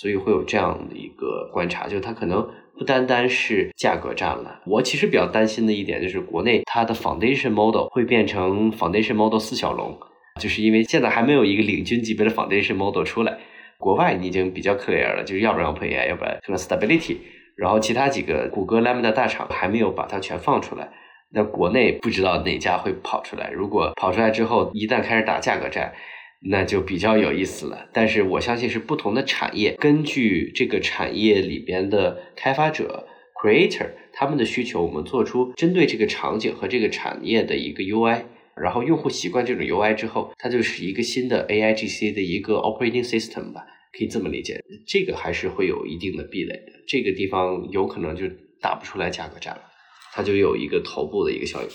[0.00, 2.48] 所以会有这样的一个观察，就是它可能
[2.78, 4.60] 不单单是价格战了。
[4.64, 9.98] 我其实比较担心的一点就是国内它的 foundation model 会变成 foundation model 四小龙，
[10.40, 13.36] 就是因为现在还没有一个领军级别的 foundation model 出来。
[13.78, 17.16] 国外你已经比较 clear 了，就是要不然 openai 要不然可能 stability，
[17.56, 20.88] 然后其他几个谷歌、Lambda 大厂还没有把它全放出来。
[21.30, 23.50] 那国内不知道哪家会跑出来。
[23.50, 25.92] 如果跑出来之后，一旦开始打价格战，
[26.40, 27.88] 那就比较有意思了。
[27.92, 33.06] 但是我相信是不同的产业，根据这个产业里边的开发者
[33.42, 38.24] creator 他们的需求，我们做出针对这个场景和这个产业的一个 UI。
[38.60, 43.64] 然后用户习惯这种 UI 之后，它就是一个新的 AI GC 的一个 operating system 吧，
[43.96, 44.60] 可以这么理解。
[44.84, 48.24] 这个还是会有一定的壁垒的，这个地方有可能就
[48.60, 49.62] 打不出来价格战了，
[50.12, 51.68] 它就有一个头部的一个效应。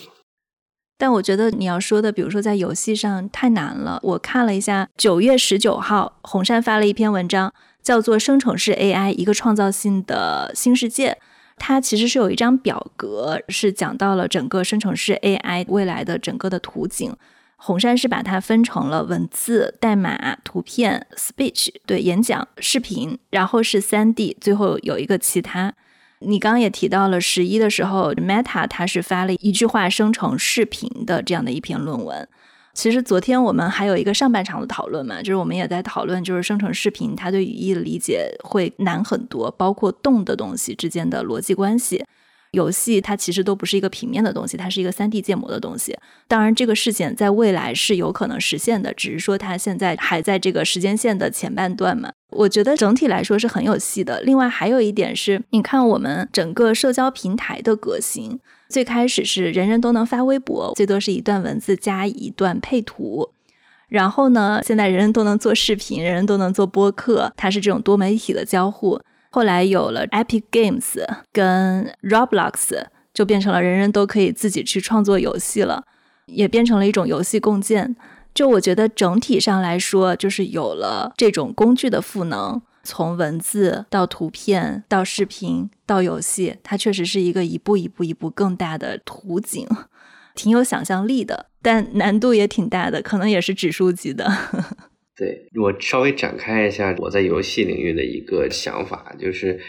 [0.96, 3.98] 但我觉得你要说的，比如说在游戏上太难了。
[4.02, 11.12] 我看了一下，九月十九号，红杉发了一篇文章，叫做《生成式 AI：一个创造性的新世界》。
[11.56, 17.14] 它其实是有一张表格，是讲到了整个生成式 AI 未来的整个的图景。
[17.56, 25.74] 红杉是把它分成了文字、代码、图片、speech 对演讲、视频，然后是三 D，最后有一个其他。
[26.20, 32.26] 你刚刚也提到了十一的时候，Meta 它是发了一句话生成视频的这样的一篇论文。
[32.72, 42.04] 其实昨天我们还有一个上半场的讨论嘛，就是我们也在讨论，就是生成视频它对语义的理解会难很多，包括动的东西之间的逻辑关系。
[42.54, 45.94] 游戏它其实都不是一个平面的东西，它是一个三 D 建模的东西。
[46.26, 52.10] 当然，这个事情在未来是有可能实现的，只是说它现在还在这个时间线的前半段嘛。
[52.30, 54.22] 我觉得整体来说是很有戏的。
[54.22, 58.40] 另外还有一点是，你看我们整个社交平台的革新。
[58.68, 63.30] 最开始是人人都能发微博，最多是一段文字加一段配图。
[63.88, 69.00] 然后呢，现在人人都能做视频，人人都能做播客，它是这种多媒体的交互。
[69.34, 75.82] 后来有了 Epic Games 跟 Roblox，就变成了人人都可以自己去创作游戏了，
[76.26, 77.96] 也变成了一种游戏共建。
[78.32, 82.62] 就我觉得整体上来说，就是有了这种工具的赋能。
[82.84, 89.66] 从文字到图片到视频到游戏，它确实是一个一步一步一步更大的图景，
[90.36, 94.32] 挺有想象力的，但难度也挺大的，可能也是指数级的。
[95.16, 99.60] 对我稍微展开一下我在游戏领域的一个想法，就是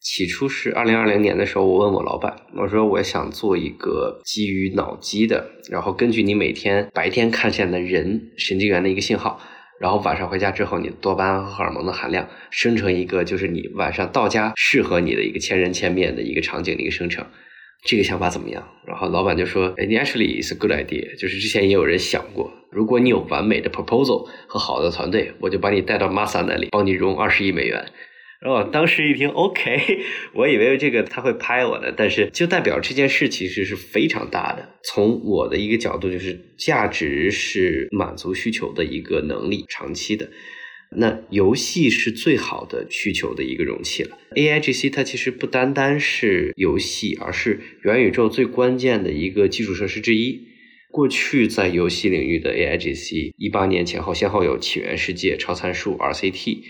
[0.00, 9.40] 起初是二零二零年的时候，我问我老板，我说我想做一个基于脑机的，然后根据你每天白天看见的人神经元的一个信号。
[9.80, 17.26] 然后晚上回家之后，你多巴胺荷尔蒙的含量生成一个就是你晚上到家适合你的一个千人千面的一个场景的一个生成。
[17.84, 18.66] 这个想法怎么样？
[18.86, 21.16] 然后老板就说：“哎，你 actually is a good idea。
[21.18, 27.84] 就是之前也有人想过，如果你有完美的 proposal 和好的团队，我就把你带到 Masa 那里，帮你融二十亿美元。”
[28.40, 30.00] 然后当时一听，OK，
[30.34, 34.68] 我以为这个他会拍我的，但是就代表这件事其实是非常大的。
[34.82, 40.28] 从我的一个角度，就是价值是满足需求的一个能力，长期的。
[40.96, 44.18] 那游戏是最好的需求的一个容器了。
[44.36, 50.48] A I G C 它其实不单单是游戏，而是元宇宙最关键的一个基础设施之一。
[50.90, 56.64] 过去在游戏领域的 A I G C，一八年前后先后有起源世界、超参数、R C T，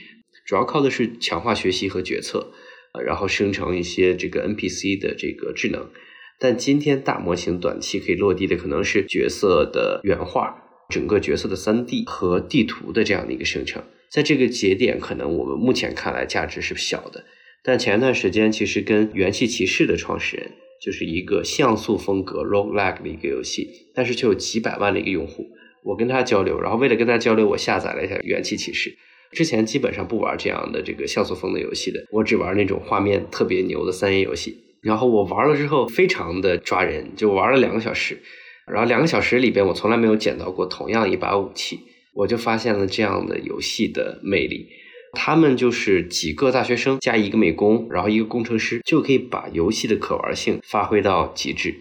[0.47, 2.53] 主要靠的是强化学习和决策，
[2.95, 5.91] 呃，然后生成一些这个 N P C 的这个智能。
[6.39, 10.55] 但今天大模型短期可以落地的可能是角色的原画、
[10.89, 13.83] 整个角色的三 D 和地图的这样的一个生成。
[14.13, 17.25] 在这个节点，可能我们目前看来价值是小的，
[17.65, 20.51] 但前一段时间其实跟元气骑士的创始人，
[20.83, 25.47] 就是一个像素风格 roguelike 的一个游戏，但是却有几百万的一个用户，
[25.83, 28.95] 我跟他交流，然后为了跟他交流，我下载了一下元气骑士。
[29.31, 34.59] 之前基本上不玩这样的这个像素风的游戏的，我只玩那种画面特别牛的三 A 游戏。
[34.83, 38.21] 然后我玩了之后，非常的抓人，就玩了两个小时，
[38.67, 41.81] 然后两个小时里边，我从来没有捡到过同样一把武器。
[42.15, 44.69] 我就发现了这样的游戏的魅力，
[45.13, 51.75] 他们就是几个大学生加一个美工，然后一个工程师，就可以把游戏的可玩性发挥到极致。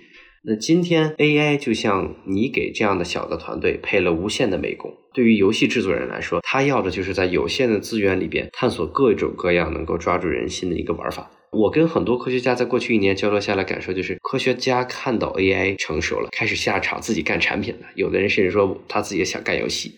[0.44, 11.30] 那今天 AI 就像你给这样的小的团队配了无限的美工，对于游戏制作人来说，他要的就是在有限的资源里边探索各种各样能够抓住人心的一个玩法。
[11.52, 17.82] 我跟很多科学家在过去一年交流下来，感受就是，科学家看到 AI 成熟了，开始下场自己干产品了。
[17.94, 19.92] 有的人甚至说他自己也想干游戏。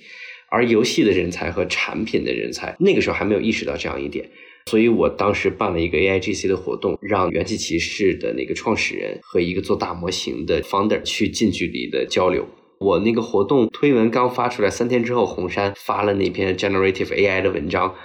[0.53, 4.29] 而游戏的人才和产品的人才，那个时候还没有意识到这样一点，
[4.67, 12.47] 所以我当时办了一个 A I G C 的活动，让元气骑士的那个创始人和一个做大模型的 founder 去近距离的交流。
[12.79, 17.95] 我那个活动推文刚发出来，三天之后，红杉发了那篇 Generative A I 的文章，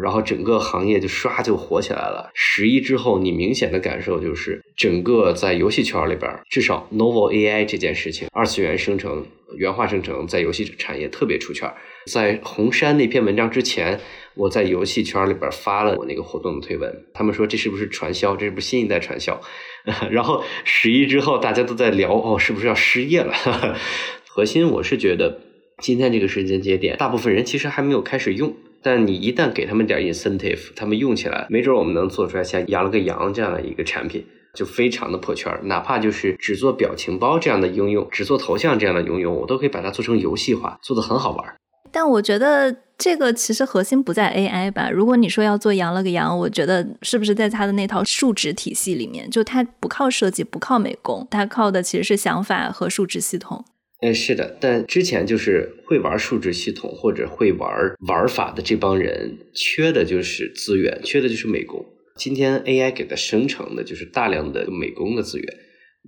[0.00, 2.30] 然后整个行业就唰就火起来了。
[2.34, 9.26] 十一之后，你明显的感受就是，整个在游戏圈里边，至少 Novel A I 这件事情，二次元生成、
[9.56, 11.68] 原画生成，在游戏产业特别出圈。
[12.06, 13.98] 在红杉那篇文章之前，
[14.34, 18.36] 我在游戏圈里边发了我那个活动的推文，他们说这是不是传销？
[18.36, 19.40] 这是不是新一代传销？
[20.10, 23.34] 然后十一之后，大家都在聊哦，是不是要失业了？
[24.28, 25.40] 核心我是觉得，
[25.78, 35.52] 今天这个时间节点，大部分人其实还没有开始用，但你一旦给他们点 incentive，他们用起来，没准我们能做出来像养了个羊这样的一个产品，就非常的破圈。
[35.64, 41.56] 哪怕就是只做表情包这样的应用，只做头像这样的应用，我都可以把它做成游戏化，做的很好玩。
[41.96, 44.90] 但我觉得这个其实核心不在 AI 吧。
[44.90, 53.64] 如果你说要做羊了个羊，我觉得是不是在它的那套数值体系里面，就它不靠设计，不靠美工，它靠的其实是想法和数值系统。
[54.02, 54.58] 哎，是的。
[54.60, 57.70] 但之前就是会玩数值系统或者会玩
[58.06, 61.82] 玩法的这帮人，缺的就是资源，缺的就是美工。
[62.18, 65.46] 今天 AI 给它生成的就是大量的美工的资源，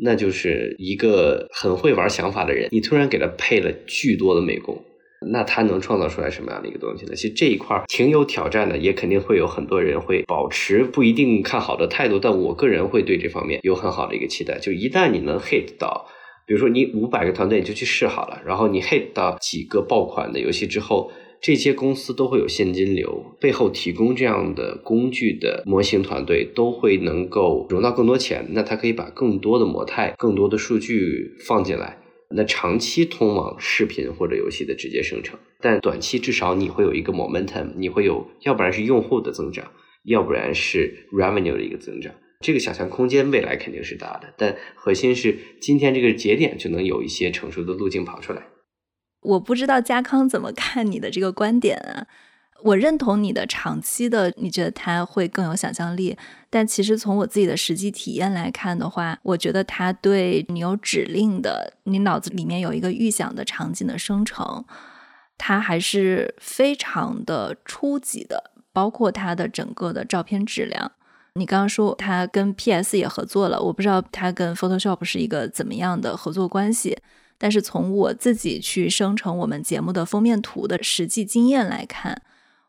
[0.03, 4.85] 那就是一个很会玩想法的人，你突然给他配了巨多的美工。
[5.27, 7.15] 那它能创造出来什么样的一个东西呢？
[7.15, 12.19] 其实这一块挺有挑战的，也肯定会有很多人会保持不一定看好的态度。
[12.19, 14.59] 但我个人会对这方面有很好的一个期待。
[14.59, 16.07] 就一旦你能 hit 到，
[16.47, 21.11] 比如说你五百个团队你就去试好了，然后你 hit 到几个爆款的游戏之后，
[21.41, 28.47] 这些公司都会有现金流，背后提供这样的工具的模型团队都会能够融到更多钱。
[28.51, 31.98] 那他可以把更多的模态、更多的数据放进来。
[32.35, 39.73] 那长期通往视频或者游戏的直接生成，但短期至少你会有一个 momentum，你会有，要不然是用户的增长，
[40.05, 42.15] 要不然是 revenue 的一个增长。
[42.41, 48.43] 这个想象空间未来肯定是大的，但核心是今天这个节点就能有一些成熟的路径跑出来。
[49.23, 52.07] 我不知道嘉康怎么看你的这个观点啊？
[52.63, 56.17] 我认同你的长期的，你觉得它会更有想象力，
[56.51, 64.65] 但其实从我自己的实际体验来看的话，我觉得它对你有指令的，你脑子里面有一个预想的场景的生成，
[65.37, 70.91] 它还是非常的初级的，包括它的整个的照片质量。
[71.35, 76.99] 你刚刚说它跟 PS 也合作了，我不知道它跟 Photoshop 是一个怎么样的合作关系，
[77.39, 82.23] 但是从我自己去生成我们节目的封面图的实际经验来看。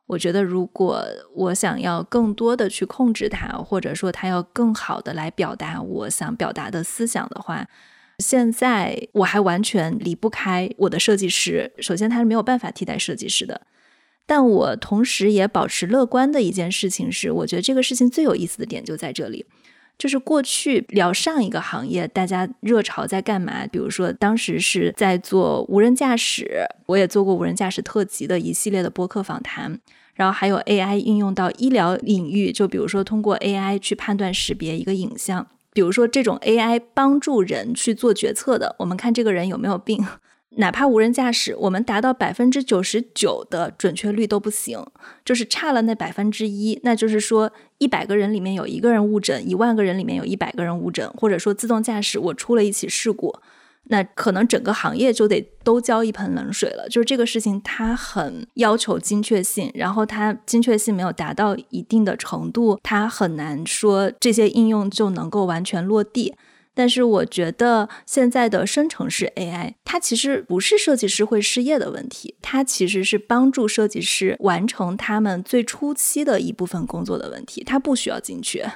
[0.10, 1.05] 我觉得，如果
[1.36, 7.68] 我想要更多的去控制它，或者说它要更好的来表达我想表达的思想的话，
[8.18, 11.72] 现在我还完全离不开我的设计师。
[11.78, 13.62] 首先，他是没有办法替代设计师的。
[14.26, 19.45] 但我同时也保持乐观的一件事情是，我觉得这个事情最有意思的点就在这里。
[19.97, 23.68] 就是过去聊上一个行业，大家热潮在干嘛？
[23.68, 29.78] 比如说当时是在做无人驾驶，我也做过无人驾驶特辑的一系列的播客访谈。
[30.20, 40.06] 然后还有 AI 应用到医疗领域，就比如说通过 AI 去判断识别一个影像，比如说这种 AI 帮助人去做决策的，我们看这个人有没有病。
[40.58, 44.86] 哪怕无人驾驶，我们达到百分之九十九的准确率都不行，
[45.24, 46.78] 就是差了那百分之一。
[46.84, 53.34] 那就是说，一百个人里面有一个人误诊，一万个人里面有一百个人误诊，或者说自动驾驶我出了一起事故，
[53.92, 56.88] 那可能整个行业就得都浇一盆冷水了。
[56.90, 66.36] 就是这个事情，它很要求精确性，然后它精确性没有达到一定的程度，它很难说这些应用就能够完全落地。
[66.76, 77.64] 但是我觉得现在的生成式 AI，它其实不是设计师会失业的问题，它其实是帮助设计师完成他们最初期的一部分工作的问题。
[77.66, 78.72] 它不需要精确。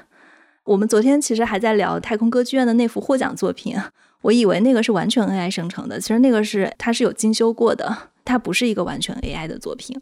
[0.66, 3.78] 我们昨天其实还在聊太空歌剧院的那幅获奖作品，
[4.24, 9.96] 我以为那个是完全 AI 生成的，其实那个是它是有精修过的，它不是一个完全 AI 的作品。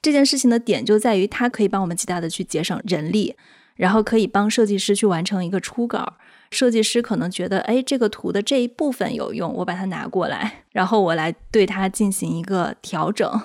[0.00, 3.34] 这件事情的点就在于它可以帮我们极大的去节省人力，
[3.76, 6.14] 然后可以帮设计师去完成一个初稿。
[6.50, 13.40] 设计师可能觉得，哎，这个图的这一部分有用，我把它拿过来，然后我来对它进行一个调整，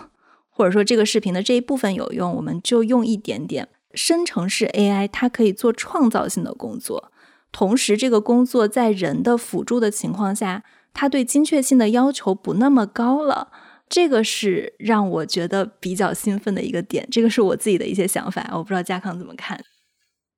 [0.49, 7.11] 或者说这个视频的这一部分有用，我们就用一点点生成式 AI，它可以做创造性的工作，
[7.52, 13.50] 同时这个工作在人的辅助的情况下，它对精确性的要求不那么高了，
[13.88, 19.60] 这个是让我觉得比较兴奋的一个点，这个是我自己的一些想法，我不知道嘉康怎么看。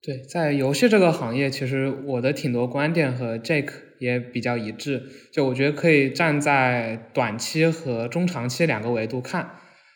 [0.03, 3.67] 对，在游戏这个行业，其实我的挺多观点和 Jack
[3.99, 5.03] 也比较一致。
[5.31, 9.51] 就我觉得可以站在短期和中长期两个维度看。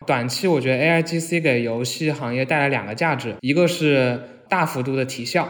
[0.06, 5.50] 短期，我觉得 AIGC 给游戏行业带来两个价值，一个是大幅度的提效，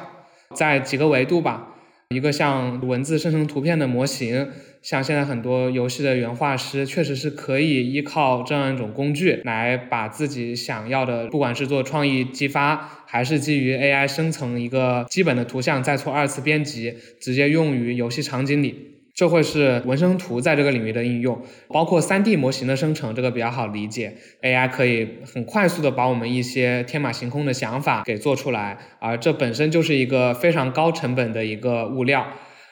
[0.53, 1.71] 在几个维度吧。
[2.09, 4.47] 一个像文字生成图片的模型，
[4.83, 18.94] 像现在很多游戏的原画师，确实是可以依靠这样一种工具来把自己想要的，不管是做创意激发，还是基于 AI 生成一个基本的图像，再做二次编辑，直接用于游戏场景里。
[19.15, 32.27] 这会是纹身图在这个领域的应用，包括 3D 模型的生成，这个比较好理解，AI 可以很快速的把我们一些天马行空的想法给做出来，而这本身就是一个非常高成本的一个物料。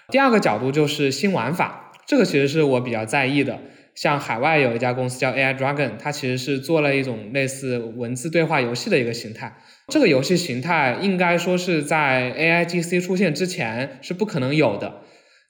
[0.09, 3.57] 第二个角度就是新玩法，这个其实是我比较在意的。
[3.95, 9.55] 像海外有一家公司叫 AI Dragon，它其实是做了一种类似文字对话游戏的一个形态。
[9.87, 15.02] 这个游戏形态应该说是在 AIGC 出现之前是不可能有的。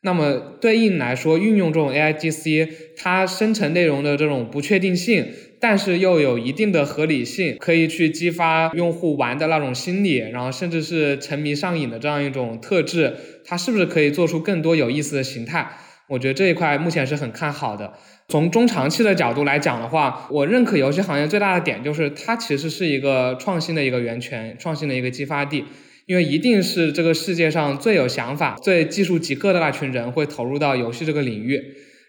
[0.06, 5.28] 那么对应来说，运用这种 AIGC，它生成内容的这种不确定性，
[5.62, 15.70] 但是又有一定的合理性，可以去激发用户玩的那种心理，然后甚至是沉迷上瘾的这样一种特质，它是不是可以做出更多有意思的形态？
[16.10, 17.94] 我觉得这一块目前是很看好的。
[18.28, 25.64] 从中长期的角度来讲的话，我认可游戏行业最大的点就是它其实是一个创新的一个源泉，创新的一个激发地。
[26.06, 31.62] 因为一定是这个世界上最有想法、最技术极客的那群人会投入到游戏这个领域，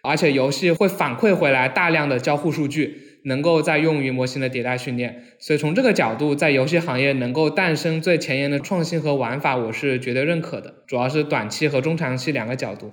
[0.03, 5.23] 而且游戏会反馈回来大量的交互数据，能够再用于模型的迭代训练。
[5.39, 10.75] 所以从这个角度，在游戏行业能够诞生最前沿的创新和玩法，我是绝对认可的。
[10.87, 12.91] 主要是短期和中长期两个角度。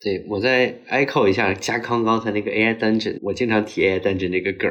[0.00, 4.70] 对我再 echo 一下加康刚才那个 AI Dungeon，我经常提 AI Dungeon 这个梗，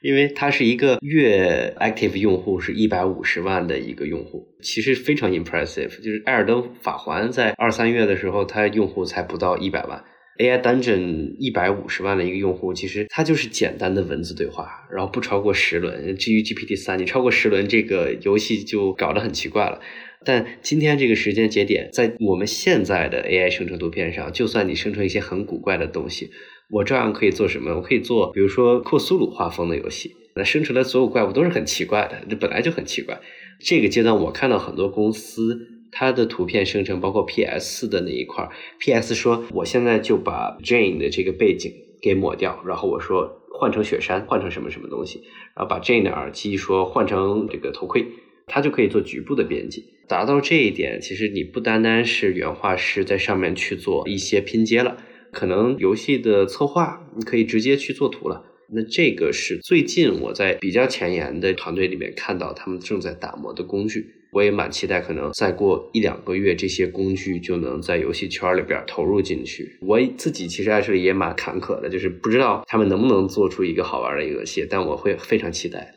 [0.00, 6.00] 因为它是一个月 active 用户是一百五十万的一个用户，其实非常 impressive。
[6.00, 10.02] 就是《艾尔登法环》在二三月的时候，它用户才不到一百万
[10.38, 16.16] ，AI Dungeon 一百五十万的一个用户，其实它就是简单的文字对话，然后不超过十轮。
[16.16, 19.78] 至于 GPT 三，你超过十轮，这个游戏就搞得很奇怪了。
[20.24, 26.30] 但今天这个时间节点，在我们现在的 AI 生成图片上，就算你生成一些很古怪的东西，
[26.70, 27.74] 我照样可以做什么？
[27.74, 33.20] 我可以做，比如说库苏鲁画风的游戏，那生成的所有怪物都是很奇怪的，这本来就很奇怪。
[33.60, 35.60] 这个阶段，我看到很多公司，
[35.90, 38.48] 它的图片生成，包括 PS 的那一块
[38.78, 45.22] ，PS 说我现在就把 Jane 的这个背景给抹掉，然后我说换成雪山，换成什么什么东西，
[45.54, 48.06] 然后把 Jane 的耳机说换成这个头盔。
[48.48, 54.96] 它就可以做局部的编辑，达到这一点，其实你不单单是原画师在上面去做一些拼接了，
[55.32, 58.44] 可能游戏的策划你可以直接去做图了。
[58.74, 69.76] 那这个是最近我在比较前沿的团队里面看到他们正在打磨的工具，我也蛮期待，可能再过一两个月，这些工具就能在游戏圈里边投入进去。
[69.82, 75.94] 我自己其实还是也蛮坎坷的，就是不知道他们能不能做出一个好玩的游戏，但我会非常期待。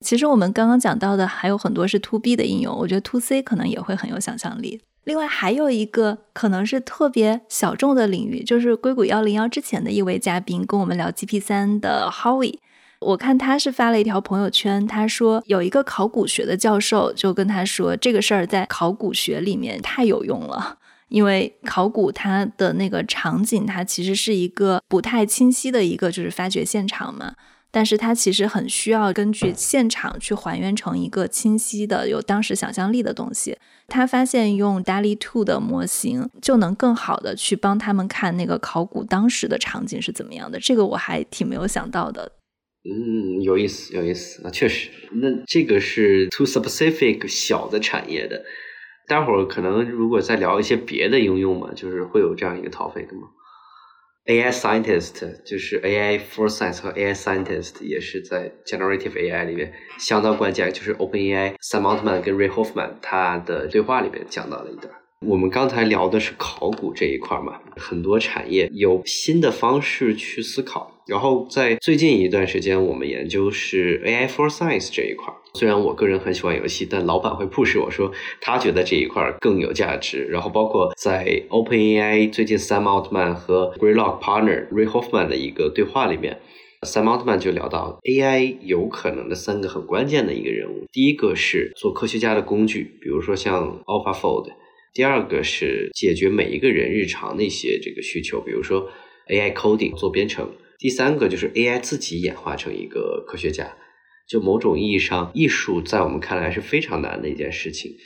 [0.00, 4.80] 其实我们刚刚讲到的还有很多是 To B 的应用，我觉得 To C 可能也会很有想象力。
[5.04, 12.58] 另外还有一个可能是特别小众的领域，就是硅谷幺零幺之前的一位嘉宾跟我们聊 GP 三的 Howie，
[13.00, 20.78] 我看他是发了一条朋友圈，他说有一个考古学的教授就跟他说这个事儿在考古学里面太有用了，
[21.08, 27.34] 因为考古它的那个场景它其实是一个不太清晰的一个就是发掘现场嘛。
[27.70, 33.56] 但是它其实很需要根据现场去还原成一个清晰的、有当时想象力的东西。
[33.86, 40.60] 他发现用 DALL-E 2的模型就能更好的去帮他们看那个考古当时的场景是怎么样的。
[40.60, 42.32] 这个我还挺没有想到的。
[42.84, 44.40] 嗯，有意思，有意思。
[44.44, 48.42] 那确实，那这个是 too specific 小的产业的。
[49.08, 53.28] 待会儿可能如果再聊一些别的应用嘛，就是会有这样一个 topic 吗
[54.30, 62.20] ？AI scientist 就是 AI for science 和 AI scientist 也是在 generative AI 里面相当关键，就是 OpenAI Sam Altman
[62.20, 64.94] 跟 Ray Hoffman 他的对话里面讲到了一段。
[65.26, 70.99] 我们刚才聊的是考古这一块嘛，很多产业有新的方式去思考。
[71.10, 75.34] 然后在最近一段时间，我们研究是 AI for Science 这一块。
[75.54, 80.24] 虽然我个人很喜欢游戏，但老板会 push 我说他觉得这一块更有价值。
[80.26, 86.38] 然后包括在 OpenAI 最近 Sam Altman 和 Greylock partner Ray Hoffman 的一个对话里面
[86.82, 90.84] ，Sam Altman 就聊到 AI 有可能的三个很关键的一个人物。
[90.92, 94.52] 第一个是做科学家的工具，比如说像 AlphaFold。
[94.94, 98.88] 第二个是解决每一个人日常的一些这个需求，比如说
[99.28, 100.48] AI coding 做编程。
[100.80, 103.76] 第三个就是 AI 自己演化成一个科学家。
[104.26, 107.96] 就某种意义上，艺术在我们看来是非常难的一件事情，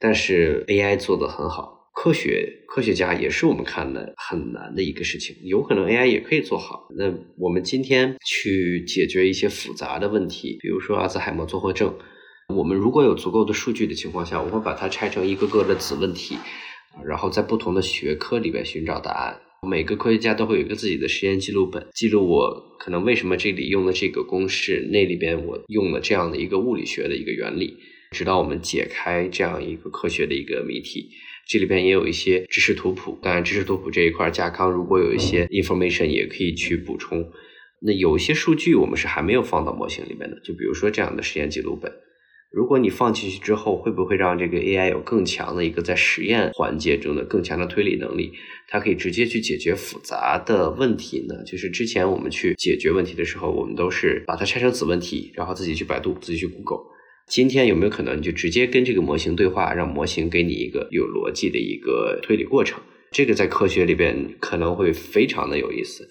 [0.00, 1.74] 但是 AI 做得很好。
[1.94, 6.88] 科学科学家也是我们看的很难的一个事情，有可能 AI 也可以做好。
[6.96, 11.96] 那我们今天去解决一些复杂的问题，比如说阿兹海默综合症。
[12.54, 16.38] 我们如果有足够的数据的情况下，我会把它拆成一个个的子问题，
[17.04, 19.40] 然后在不同的学科里边寻找答案。
[19.66, 27.76] 每个科学家都会有一个自己的实验记录本，记录我可能为什么这里用了这个公式，那里边我用了这样的一个物理学的一个原理，
[28.12, 31.10] 直到我们解开这样一个科学的一个谜题。
[31.48, 37.24] 这里边也有一些知识图谱，当然知识图谱这一块，加康如果有一些 information 也可以去补充。
[37.80, 41.92] 那有一些数据我们是还没有放到模型里面的，就比如说这样的实验记录本。
[42.56, 48.32] 如果你放进去之后，会不会让这个 AI 有更强的一个在实验环节中的更强的推理能力？
[48.66, 51.34] 它可以直接去解决复杂的问题呢？
[51.44, 56.86] 就是之前我们去解决问题的时候，我们都是把它拆成子问题，然后自己去百度，自己去 Google。
[57.28, 62.80] 今天有没有可能你就直接跟这个模型对话，让模型给你一个有逻辑的一个推理过程？
[63.12, 66.08] 这个在科学里边可能会非常的有意思。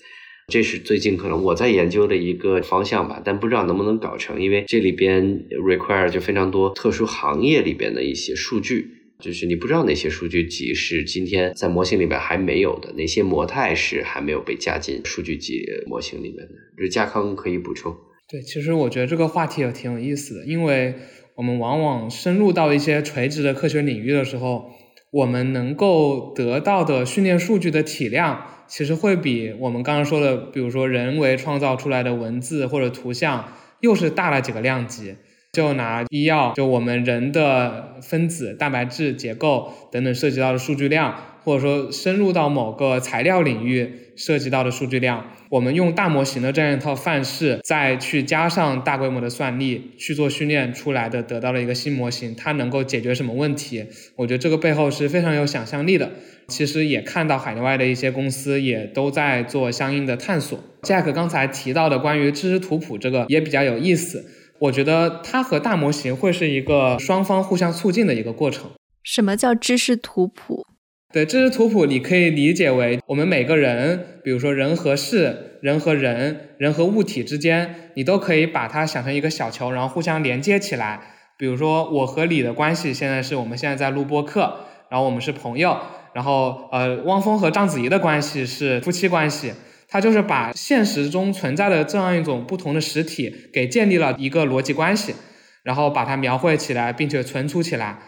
[0.48, 8.88] 这是最近可能我在研究的一个方向吧，但不知道能不能搞成，因为这里边 require 就非常多特殊行业里边的一些数据，
[9.20, 16.54] 就是你不知道哪些数据集是今天在模型里面还没有的，哪些模态是还没有被加进数据集模型里面的。
[16.78, 17.96] 就是加康可以补充。
[18.30, 20.94] 对，其实我觉得这个话题也挺有意思的，因为
[21.36, 24.66] 我们往往深入到一些垂直的科学领域的时候，
[25.12, 28.52] 我们能够得到的训练数据的体量。
[28.68, 35.16] 其实会比我们刚刚说的，比如说人为创造出来的文字或者图像，又是大了几个量级。
[35.52, 41.16] 就拿医药，就我们人的分子、蛋白质结构等等涉及到的数据量，
[41.46, 53.86] 或者说深入到某个材料领域涉及到的数据量，我们用大模型的这样一套范式，再去加上大规模的算力去做训练出来的，得到了一个新模型，它能够解决什么问题？
[54.16, 56.12] 我觉得这个背后是非常有想象力的。
[56.48, 60.60] 其实也看到海内外的一些公司也都在做相应的探索。
[60.82, 64.26] Jack 刚才提到的关于知识图谱这个也比较有意思。
[64.60, 68.72] 我觉得它和大模型会是一个双方互相促进的一个过程。
[69.04, 70.66] 什么叫知识图谱？
[71.14, 81.00] 对，知识图谱你可以理解为我们每个人，比如说人和事、人和人、人和物体之间，你都可以把它想成一个小球，然后互相连接起来。
[81.38, 84.58] 比如说我和你的关系，现在是我们现在在录播课，
[84.90, 85.78] 然后我们是朋友，
[86.14, 89.54] 然后呃，汪峰和章子怡的关系是夫妻关系。
[89.88, 95.16] 它就是把现实中存在的这样一种不同的实体给建立了一个逻辑关系，
[95.64, 98.00] 然后把它描绘起来，并且存储起来。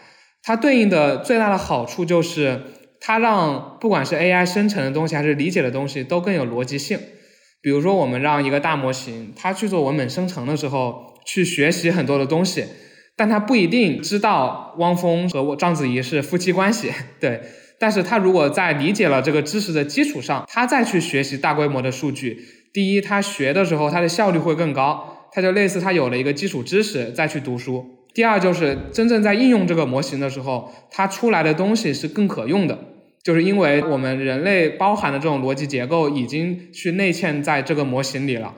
[0.42, 2.62] 它对应的最大的好处就是，
[3.00, 6.98] 它让不管是 AI 生成的东西还是理解的东西都更有逻辑性。
[7.60, 12.64] 比如说，我们让一个大模型它去做文本生成的时候，去学习很多的东西，
[13.16, 17.40] 但它不一定知道汪峰和章子怡是夫妻关系， 对。
[17.80, 27.97] 但是他如果在理解了这个知识的基础上，他再去学习大规模的数据，第一，他学的时候他的效率会更高；它就类似它有了一个基础知识再去读书。
[28.18, 32.76] 第二就是真正在应用这个模型的时候，它出来的东西是更可用的，
[33.22, 38.52] 就是因为我们人类包含的这种逻辑结构已经去内嵌在这个模型里了，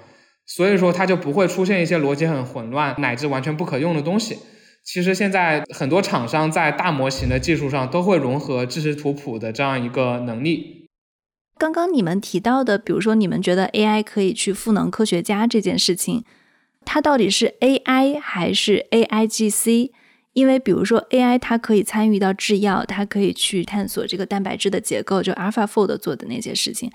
[0.46, 4.38] 所以说它就不会出现一些逻辑很混乱乃至完全不可用的东西。
[4.82, 10.86] 其实现在很多厂商在大模型的技术上都会融合知识图谱的这样一个能力。
[11.58, 16.24] 刚刚你们提到的，比如说你们觉得 AI 可以去赋能科学家这件事情，
[16.92, 19.92] 它到底是 AI 还是 AIGC？
[20.32, 26.90] 因为比如说 AI 它可以参与到制药，它可以去探索这个蛋白质的结构，就 AlphaFold 做的那些事情，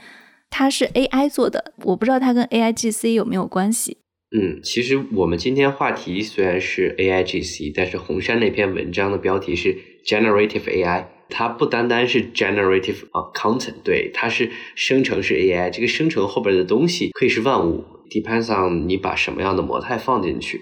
[0.50, 4.00] 它是 AI 做的，我不知道它跟 AIGC 有没有关系。
[4.38, 15.70] 嗯，其实我们今天话题虽然是 AIGC，但是红杉那篇文章的标题是 Generative AI，它不单单是 Generative 啊 Content，对，它是生成式 AI。
[15.70, 20.61] 这个生成后边的东西可以是万物，depends on 你把什么样的模态放进去。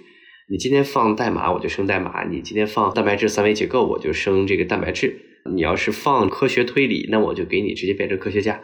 [0.50, 5.20] 你今天放代码，我就生代码；你今天放蛋白质三维结构，我就生这个蛋白质。
[5.54, 8.62] 你要是放科学推理，那我就给你直接变成科学家。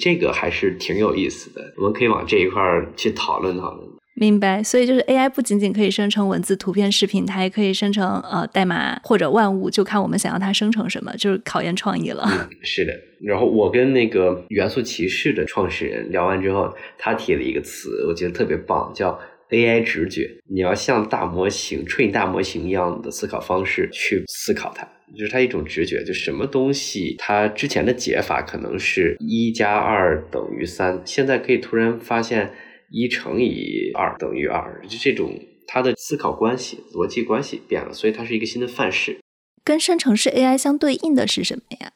[0.00, 3.88] 这个还是挺有意思的，我们可以往这一块儿去讨论讨论。
[4.22, 12.22] 明白，所以就是 AI 不仅仅可以生成文字、图片、视频，它还可以生成呃代码或者万物，就看我们想要它生成什么，就是考验创意了。
[12.30, 12.92] 嗯，是的。
[13.20, 19.18] 然后我跟那个元素骑士的创始人聊完之后，他提了一个词，我觉得特别棒，叫
[19.50, 20.30] AI 直觉。
[20.48, 24.86] 你要像大模型、train 大模型一样的思考方式去思考它，
[25.18, 32.52] 就是它一种直觉，就什么东西它之前的解法可能是一加二等于三，现在可以突然发现。
[32.92, 35.32] 一乘以二等于二，就这种
[35.66, 39.18] 它的思考关系、逻辑关系变了，所以它是一个新的范式。
[39.64, 41.92] 跟生成式 AI 相对应的是什么呀？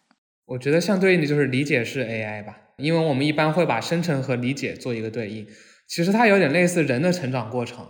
[0.47, 5.47] 我觉得相对应的就是理解式 AI 吧，因为我们一般会把生成和理解做一个对应。
[5.87, 7.87] 其实它有点类似人的成长过程，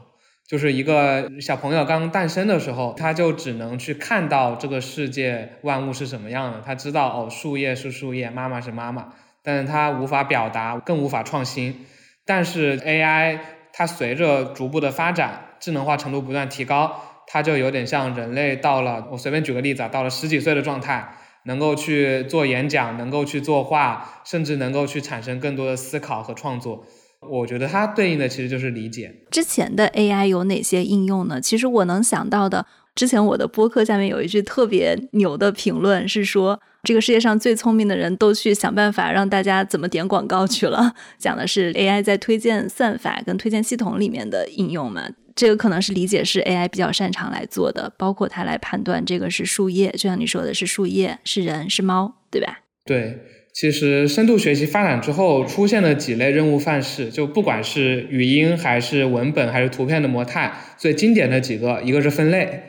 [0.49, 9.15] 就是一个小朋友刚诞生的时候，他就只能去看到这个世界万物是什么样的，他知道哦，树叶是树叶，妈妈是妈妈，
[9.45, 11.87] 但是他无法表达，更无法创新。
[12.27, 13.39] 但是 AI
[13.73, 26.85] 它随着逐步的发展，智能化程度不断提高，它就有点像人类到了，我随便举个例子啊，到了十几岁的状态，能够去做演讲，能够去作画，甚至能够去产生更多的思考和创作。
[27.21, 29.13] 我觉得它对应的其实就是理解。
[29.31, 31.41] 之前的 AI 有哪些应用呢？
[31.41, 32.67] 其实我能想到的，
[32.97, 36.61] 之前我的播客下面有一句特别牛的评论，是说。
[36.83, 45.03] 这个世界上最聪明的人都去想办法让大家怎么点广告去了， 讲的是 AI 在推荐算法跟推荐系统里面的应用嘛？
[45.35, 52.61] 这个可能是理解是 AI 比较擅长来做的，包括它来判断这个是树叶，就像你说的是树叶，是人，是猫，对吧？
[52.85, 53.19] 对，
[53.53, 62.63] 其实深度学习发展之后出现了几类任务范式，就不管是语音还是文本还是图片的模态，最经典的几个，一个是分类，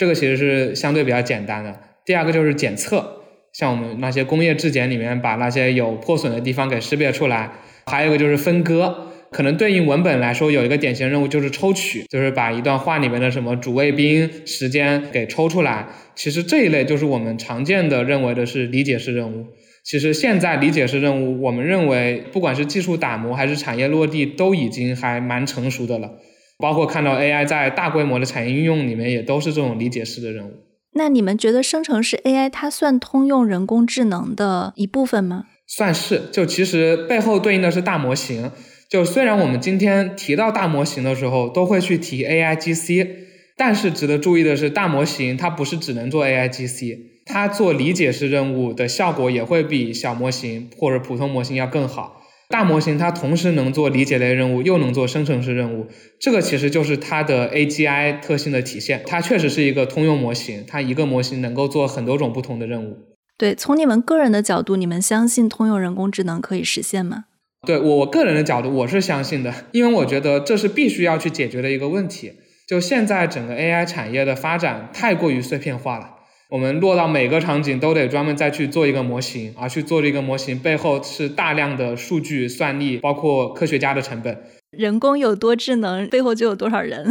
[0.00, 1.70] 这个其实是相对比较简单的；
[2.06, 3.20] 第二个就是检测。
[3.52, 7.52] 像我们那些工业质检里面，把那些有破损的地方给识别出来。
[7.84, 15.88] 还有一个就是分割，可能对应文本来说，有一个典型任务就是抽取，就是把一段话里面的什么主谓宾、时间给抽出来。
[16.14, 19.48] 其实这一类就是我们常见的认为的是理解式任务。
[19.84, 26.12] 其实现在理解式任务，我们认为不管是技术打磨还是产业落地，都已经还蛮成熟的了。
[26.60, 30.52] 包括看到 AI 在大规模的产业应用里面，也都是这种理解式的任务。
[30.92, 35.46] 那你们觉得生成式 AI 它算通用人工智能的一部分吗？
[35.66, 38.50] 算是，就其实背后对应的是大模型。
[38.88, 43.08] 就虽然我们今天提到大模型的时候都会去提 AIGC，
[43.56, 52.19] 但是值得注意的是，大模型它不是只能做 AIGC，它做理解式任务的效果也会比小模型或者普通模型要更好。
[52.50, 55.86] 大模型它同时能做理解类任务，又能做生成式任务，
[56.18, 59.02] 这个其实就是它的 AGI 特性的体现。
[59.06, 62.98] 它确实是一个通用模型，它一个模型能够做很多种不同的任务。
[63.38, 67.26] 对，从你们个人的角度，你们相信通用人工智能可以实现吗？
[67.66, 72.32] 对我我个人的角度，我是相信的， 因为我觉得这是必须要去解决的一个问题。
[72.66, 76.16] 就现在整个 AI 产业的发展太过于碎片化了。
[76.50, 84.36] 我们落到每个场景都得专门再去做一个模型，而去做这个模型背后是大量的数据算力，包括科学家的成本。
[84.76, 87.06] 人工有多智能，背后就有多少人。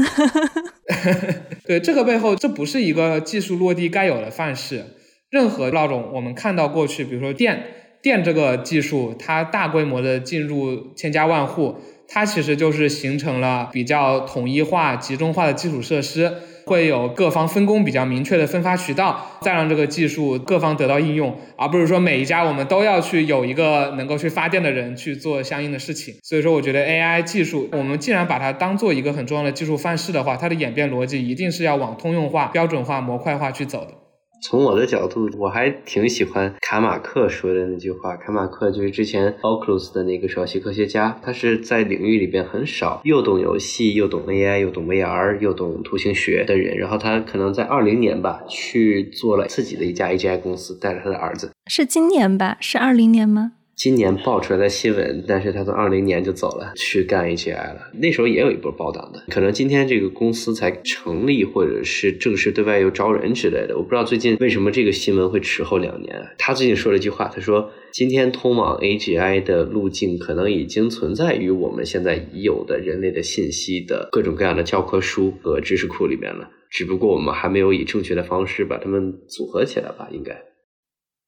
[1.65, 4.83] 对，这个背后这不是一个技术落地该有的范式。
[5.29, 7.63] 任何那种我们看到过去，比如说电
[8.01, 11.77] 电这个技术，它大规模的进入千家万户，
[12.09, 16.33] 它其实就是形成了比较统一化、集中化的基础设施。
[16.65, 26.13] 会有各方分工比较明确的分发渠道，再让这个技术各方得到应用，而不是说每一家我们都要去有一个能够去发电的人去做相应的事情。
[26.21, 34.08] 所以说，我觉得 AI 技术，我们既然把它当做一个很重要的技术范式的话，它的演变逻辑一定是要往通用化、标准化、模块化去走的。
[34.41, 38.15] 从我的角度，我还挺喜欢卡马克说的那句话。
[38.15, 46.77] 卡马克就是之前 Oculus 的那个首席科学家，他是在领域里边很少又懂游戏又懂 AI 又懂 VR 又懂图形学的人。
[46.77, 51.51] 然后他可能在二零年吧，去做了自己的一家 AGI 公司，带着他的儿子。
[51.67, 52.57] 是今年吧？
[52.61, 53.53] 是二零年吗？
[53.79, 57.89] 今年爆出来的新闻，但是他从二零年就走了，去干 AGI 了。
[57.93, 63.77] 那时候也有一波报道的，可能今天这个公司才成立，或者是正式对外又招人之类的。
[63.77, 66.13] 我不知道最近为什么这个新闻会迟后两年。
[66.37, 80.37] 他最近说了一句话，他说：“今天通往 AGI 的路径可能已经存在于我们现在已有的人类的信息的各种各样的教科书和知识库里面了，只不过我们还没有以正确的方式把它们组合起来吧，应该。”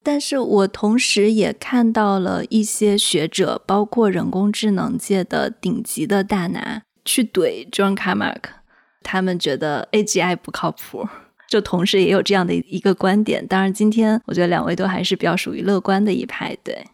[0.04, 8.42] 但是我同时也看到了一些学者，包括人工智能界的顶级的大拿，去怼 John Carmack，
[9.04, 11.08] 他们觉得 AGI 不靠谱，
[11.48, 13.46] 就同时也有这样的一个观点。
[13.46, 16.58] 当然，今天我觉得两位都还是比较属于乐观的一派。
[16.64, 16.86] 对，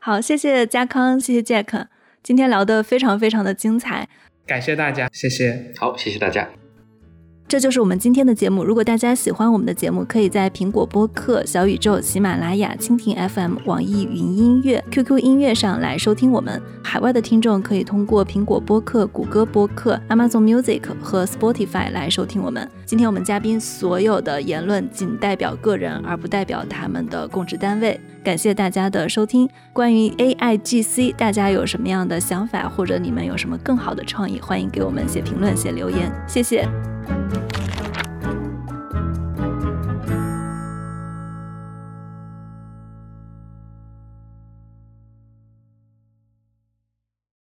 [0.00, 1.86] 好，谢谢嘉康，谢谢 Jack，
[2.22, 4.08] 今天聊得非常非常的精彩，
[4.46, 6.50] 感谢大家，谢谢，好，谢谢大家。
[7.50, 8.62] 这就是我们今天的节目。
[8.62, 16.62] 如果大家喜欢我们的节目，可以在苹果播客、小宇宙、喜马拉雅、蜻蜓 FM、网易云音乐、QQ 音乐上来收听我们。
[16.80, 22.70] 海外的听众可以通过苹果播客、谷歌播客、Amazon Music 和 Spotify 来收听我们。
[22.86, 27.98] 今天我们嘉宾所有的言论仅代表个人，而不代表他们的供职单位。
[28.22, 29.48] 感谢大家的收听。
[29.72, 36.12] 关于 AIGC，大家有什么样的想法，或者你们有什么更好的创意，欢迎给我们写评论、写留言。
[36.26, 36.68] 谢谢。